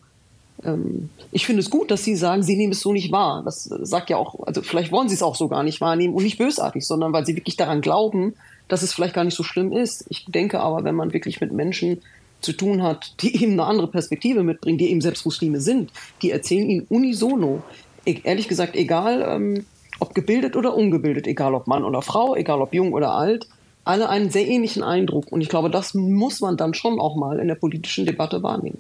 [0.63, 3.43] ähm, ich finde es gut, dass Sie sagen, Sie nehmen es so nicht wahr.
[3.43, 6.23] Das sagt ja auch, also vielleicht wollen Sie es auch so gar nicht wahrnehmen und
[6.23, 8.35] nicht bösartig, sondern weil Sie wirklich daran glauben,
[8.67, 10.05] dass es vielleicht gar nicht so schlimm ist.
[10.09, 12.01] Ich denke aber, wenn man wirklich mit Menschen
[12.41, 16.31] zu tun hat, die eben eine andere Perspektive mitbringen, die eben selbst Muslime sind, die
[16.31, 17.63] erzählen ihnen unisono,
[18.05, 19.65] e-, ehrlich gesagt, egal ähm,
[19.99, 23.47] ob gebildet oder ungebildet, egal ob Mann oder Frau, egal ob jung oder alt,
[23.83, 25.31] alle einen sehr ähnlichen Eindruck.
[25.31, 28.77] Und ich glaube, das muss man dann schon auch mal in der politischen Debatte wahrnehmen.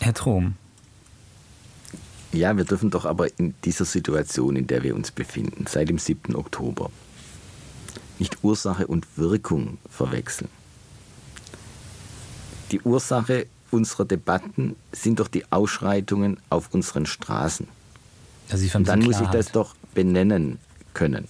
[0.00, 0.54] Herr Trom.
[2.32, 5.98] Ja, wir dürfen doch aber in dieser Situation, in der wir uns befinden, seit dem
[5.98, 6.36] 7.
[6.36, 6.90] Oktober,
[8.20, 10.48] nicht Ursache und Wirkung verwechseln.
[12.70, 17.68] Die Ursache unserer Debatten sind doch die Ausschreitungen auf unseren Straßen.
[18.50, 20.58] Also und dann muss ich das doch benennen
[20.92, 21.28] können.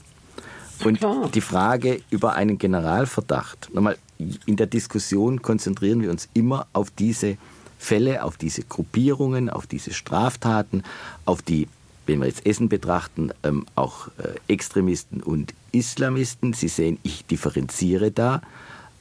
[0.84, 1.00] Und
[1.34, 3.98] die Frage über einen Generalverdacht, nochmal,
[4.46, 7.36] in der Diskussion konzentrieren wir uns immer auf diese
[7.78, 10.82] Fälle, auf diese Gruppierungen, auf diese Straftaten,
[11.26, 11.68] auf die,
[12.06, 16.52] wenn wir jetzt Essen betrachten, ähm, auch äh, Extremisten und Islamisten.
[16.54, 18.42] Sie sehen, ich differenziere da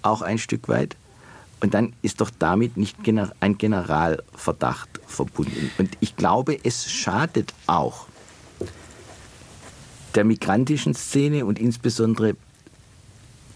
[0.02, 0.96] auch ein Stück weit.
[1.62, 2.98] Und dann ist doch damit nicht
[3.40, 5.72] ein Generalverdacht verbunden.
[5.78, 8.08] Und ich glaube, es schadet auch
[10.16, 12.36] der migrantischen Szene und insbesondere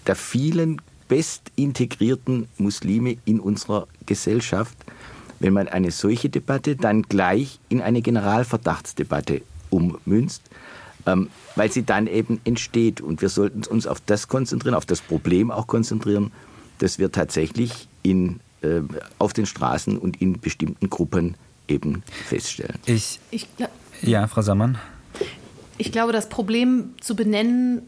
[0.05, 4.75] der vielen best integrierten Muslime in unserer Gesellschaft,
[5.39, 10.43] wenn man eine solche Debatte dann gleich in eine Generalverdachtsdebatte ummünzt,
[11.05, 13.01] ähm, weil sie dann eben entsteht.
[13.01, 16.31] Und wir sollten uns auf das konzentrieren, auf das Problem auch konzentrieren,
[16.83, 18.81] dass wir tatsächlich in äh,
[19.17, 21.35] auf den Straßen und in bestimmten Gruppen
[21.67, 22.77] eben feststellen.
[22.85, 23.47] Ich, ich
[24.01, 24.77] ja, Frau Sammann.
[25.77, 27.83] Ich glaube, das Problem zu benennen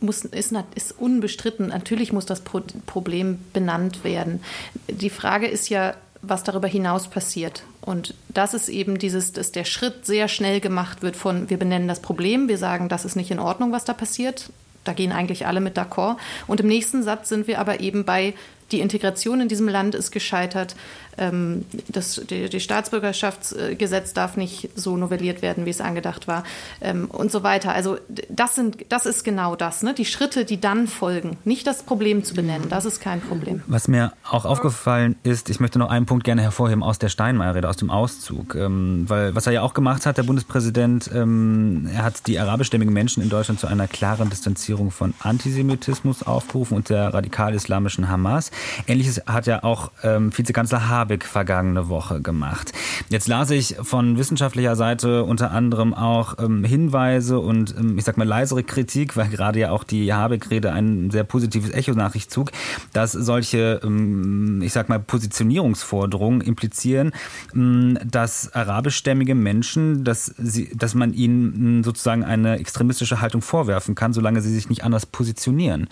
[0.00, 1.68] muss, ist, ist unbestritten.
[1.68, 4.42] Natürlich muss das Problem benannt werden.
[4.88, 7.62] Die Frage ist ja, was darüber hinaus passiert.
[7.82, 11.88] Und das ist eben dieses, dass der Schritt sehr schnell gemacht wird von, wir benennen
[11.88, 14.50] das Problem, wir sagen, das ist nicht in Ordnung, was da passiert.
[14.84, 16.16] Da gehen eigentlich alle mit d'accord.
[16.46, 18.34] Und im nächsten Satz sind wir aber eben bei,
[18.72, 20.76] die Integration in diesem Land ist gescheitert.
[21.18, 26.44] Ähm, das die, die Staatsbürgerschaftsgesetz darf nicht so novelliert werden, wie es angedacht war
[26.80, 27.72] ähm, und so weiter.
[27.72, 27.98] Also
[28.28, 29.94] das sind, das ist genau das, ne?
[29.94, 33.62] Die Schritte, die dann folgen, nicht das Problem zu benennen, das ist kein Problem.
[33.66, 37.68] Was mir auch aufgefallen ist, ich möchte noch einen Punkt gerne hervorheben aus der Steinmeier-Rede,
[37.68, 42.04] aus dem Auszug, ähm, weil was er ja auch gemacht hat, der Bundespräsident, ähm, er
[42.04, 47.12] hat die arabischstämmigen Menschen in Deutschland zu einer klaren Distanzierung von Antisemitismus aufgerufen und der
[47.12, 48.50] radikal-islamischen Hamas.
[48.86, 52.72] Ähnliches hat ja auch ähm, Vizekanzler Habeck vergangene Woche gemacht.
[53.08, 58.16] Jetzt las ich von wissenschaftlicher Seite unter anderem auch ähm, Hinweise und ähm, ich sag
[58.16, 62.28] mal leisere Kritik, weil gerade ja auch die Habeck-Rede ein sehr positives Echo nach sich
[62.28, 62.52] zog,
[62.92, 67.12] dass solche, ähm, ich sag mal, Positionierungsforderungen implizieren,
[67.54, 73.94] ähm, dass arabischstämmige Menschen, dass, sie, dass man ihnen ähm, sozusagen eine extremistische Haltung vorwerfen
[73.94, 75.88] kann, solange sie sich nicht anders positionieren.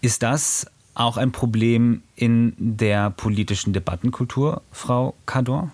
[0.00, 0.66] Ist das
[0.96, 5.70] auch ein Problem in der politischen Debattenkultur, Frau Kador?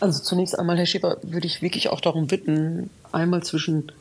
[0.00, 3.92] Also zunächst einmal, Herr Schäfer, würde ich wirklich auch darum bitten, einmal zwischen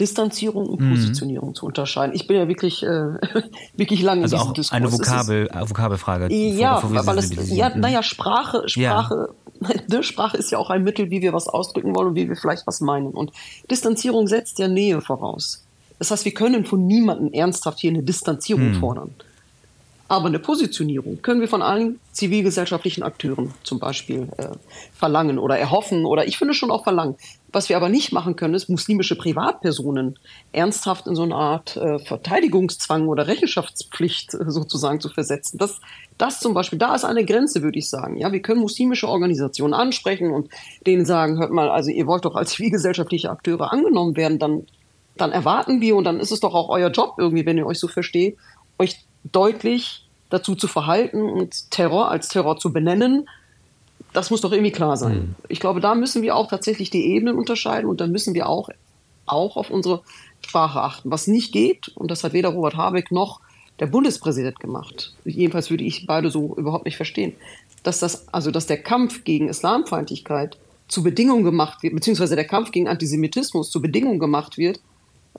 [0.00, 0.90] Distanzierung und mhm.
[0.90, 1.54] Positionierung mhm.
[1.54, 2.14] zu unterscheiden.
[2.14, 2.86] Ich bin ja wirklich, äh,
[3.76, 4.72] wirklich lange also in diesem auch Diskurs.
[4.72, 6.32] Eine Vokabel, ist, Vokabelfrage.
[6.32, 9.68] Ja, weil es, ja, naja, Sprache, Sprache, ja.
[9.88, 12.34] Ne, Sprache ist ja auch ein Mittel, wie wir was ausdrücken wollen und wie wir
[12.34, 13.12] vielleicht was meinen.
[13.12, 13.30] Und
[13.70, 15.64] Distanzierung setzt ja Nähe voraus.
[16.00, 18.80] Das heißt, wir können von niemandem ernsthaft hier eine Distanzierung mhm.
[18.80, 19.14] fordern.
[20.12, 24.48] Aber eine Positionierung können wir von allen zivilgesellschaftlichen Akteuren zum Beispiel äh,
[24.92, 27.16] verlangen oder erhoffen oder ich finde schon auch verlangen.
[27.50, 30.18] Was wir aber nicht machen können, ist muslimische Privatpersonen
[30.52, 35.56] ernsthaft in so eine Art äh, Verteidigungszwang oder Rechenschaftspflicht äh, sozusagen zu versetzen.
[35.56, 35.80] Das,
[36.18, 38.18] das zum Beispiel, da ist eine Grenze, würde ich sagen.
[38.18, 40.50] Ja, wir können muslimische Organisationen ansprechen und
[40.86, 44.66] denen sagen, hört mal, also ihr wollt doch als zivilgesellschaftliche Akteure angenommen werden, dann,
[45.16, 47.78] dann erwarten wir und dann ist es doch auch euer Job irgendwie, wenn ihr euch
[47.78, 48.36] so versteht,
[48.78, 48.98] euch
[49.30, 50.01] deutlich
[50.32, 53.28] dazu zu verhalten und Terror als Terror zu benennen,
[54.12, 55.14] das muss doch irgendwie klar sein.
[55.14, 55.34] Mhm.
[55.48, 58.70] Ich glaube, da müssen wir auch tatsächlich die Ebenen unterscheiden und da müssen wir auch,
[59.26, 60.02] auch auf unsere
[60.40, 61.10] Sprache achten.
[61.10, 63.40] Was nicht geht, und das hat weder Robert Habeck noch
[63.78, 67.34] der Bundespräsident gemacht, jedenfalls würde ich beide so überhaupt nicht verstehen,
[67.82, 70.56] dass das, also dass der Kampf gegen Islamfeindlichkeit
[70.88, 74.80] zu Bedingungen gemacht wird, beziehungsweise der Kampf gegen Antisemitismus zu Bedingungen gemacht wird,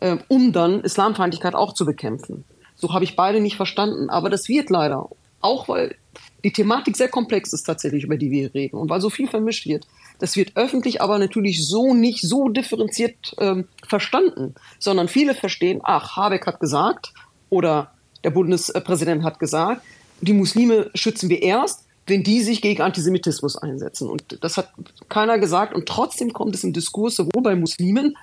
[0.01, 2.43] äh, um dann Islamfeindlichkeit auch zu bekämpfen.
[2.83, 4.09] So habe ich beide nicht verstanden.
[4.09, 5.07] Aber das wird leider.
[5.39, 5.95] Auch weil
[6.43, 8.75] die Thematik sehr komplex ist tatsächlich, über die wir reden.
[8.75, 9.87] Und weil so viel vermischt wird.
[10.19, 16.17] Das wird öffentlich aber natürlich so nicht so differenziert ähm, verstanden, sondern viele verstehen, ach,
[16.17, 17.13] Habeck hat gesagt
[17.49, 17.93] oder
[18.25, 19.81] der Bundespräsident hat gesagt,
[20.19, 24.09] die Muslime schützen wir erst, wenn die sich gegen Antisemitismus einsetzen.
[24.09, 24.73] Und das hat
[25.07, 25.73] keiner gesagt.
[25.73, 28.17] Und trotzdem kommt es im Diskurs sowohl bei Muslimen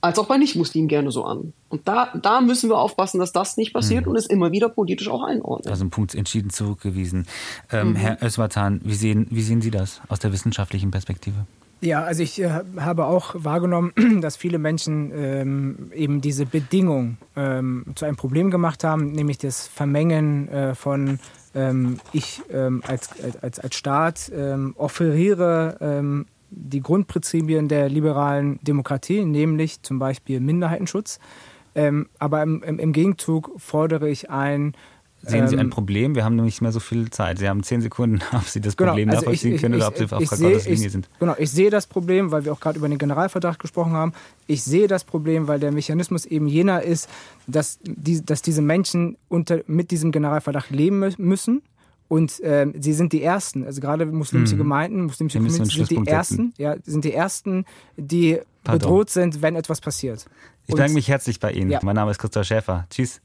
[0.00, 1.52] als auch bei Nicht-Muslimen gerne so an.
[1.68, 4.12] Und da, da müssen wir aufpassen, dass das nicht passiert mhm.
[4.12, 5.70] und es immer wieder politisch auch einordnen.
[5.70, 7.26] Also ein Punkt entschieden zurückgewiesen.
[7.72, 7.96] Ähm, mhm.
[7.96, 11.46] Herr Özvatan, wie sehen, wie sehen Sie das aus der wissenschaftlichen Perspektive?
[11.80, 17.84] Ja, also ich äh, habe auch wahrgenommen, dass viele Menschen ähm, eben diese Bedingung ähm,
[17.94, 21.18] zu einem Problem gemacht haben, nämlich das Vermengen äh, von
[21.54, 23.10] ähm, ich ähm, als,
[23.42, 31.18] als, als Staat ähm, offeriere ähm, die Grundprinzipien der liberalen Demokratie, nämlich zum Beispiel Minderheitenschutz.
[31.74, 34.74] Ähm, aber im, im, Gegenzug fordere ich ein.
[35.22, 36.14] Sehen Sie ein ähm, Problem?
[36.14, 37.38] Wir haben nicht mehr so viel Zeit.
[37.38, 39.88] Sie haben zehn Sekunden, ob Sie das genau, Problem also nachvollziehen ich, können ich, oder
[39.88, 41.08] ob Sie auf Frau Gottes Linie sind.
[41.20, 44.12] Genau, ich sehe das Problem, weil wir auch gerade über den Generalverdacht gesprochen haben.
[44.46, 47.10] Ich sehe das Problem, weil der Mechanismus eben jener ist,
[47.46, 51.62] dass, die, dass diese Menschen unter, mit diesem Generalverdacht leben müssen
[52.08, 54.58] und ähm, sie sind die ersten, also gerade muslimische mhm.
[54.58, 57.64] Gemeinden, muslimische Communities sind die ersten, ja, sind die ersten,
[57.96, 58.78] die Pardon.
[58.78, 60.26] bedroht sind, wenn etwas passiert.
[60.66, 61.70] Ich bedanke mich herzlich bei Ihnen.
[61.70, 61.80] Ja.
[61.82, 62.86] Mein Name ist Christoph Schäfer.
[62.90, 63.20] Tschüss.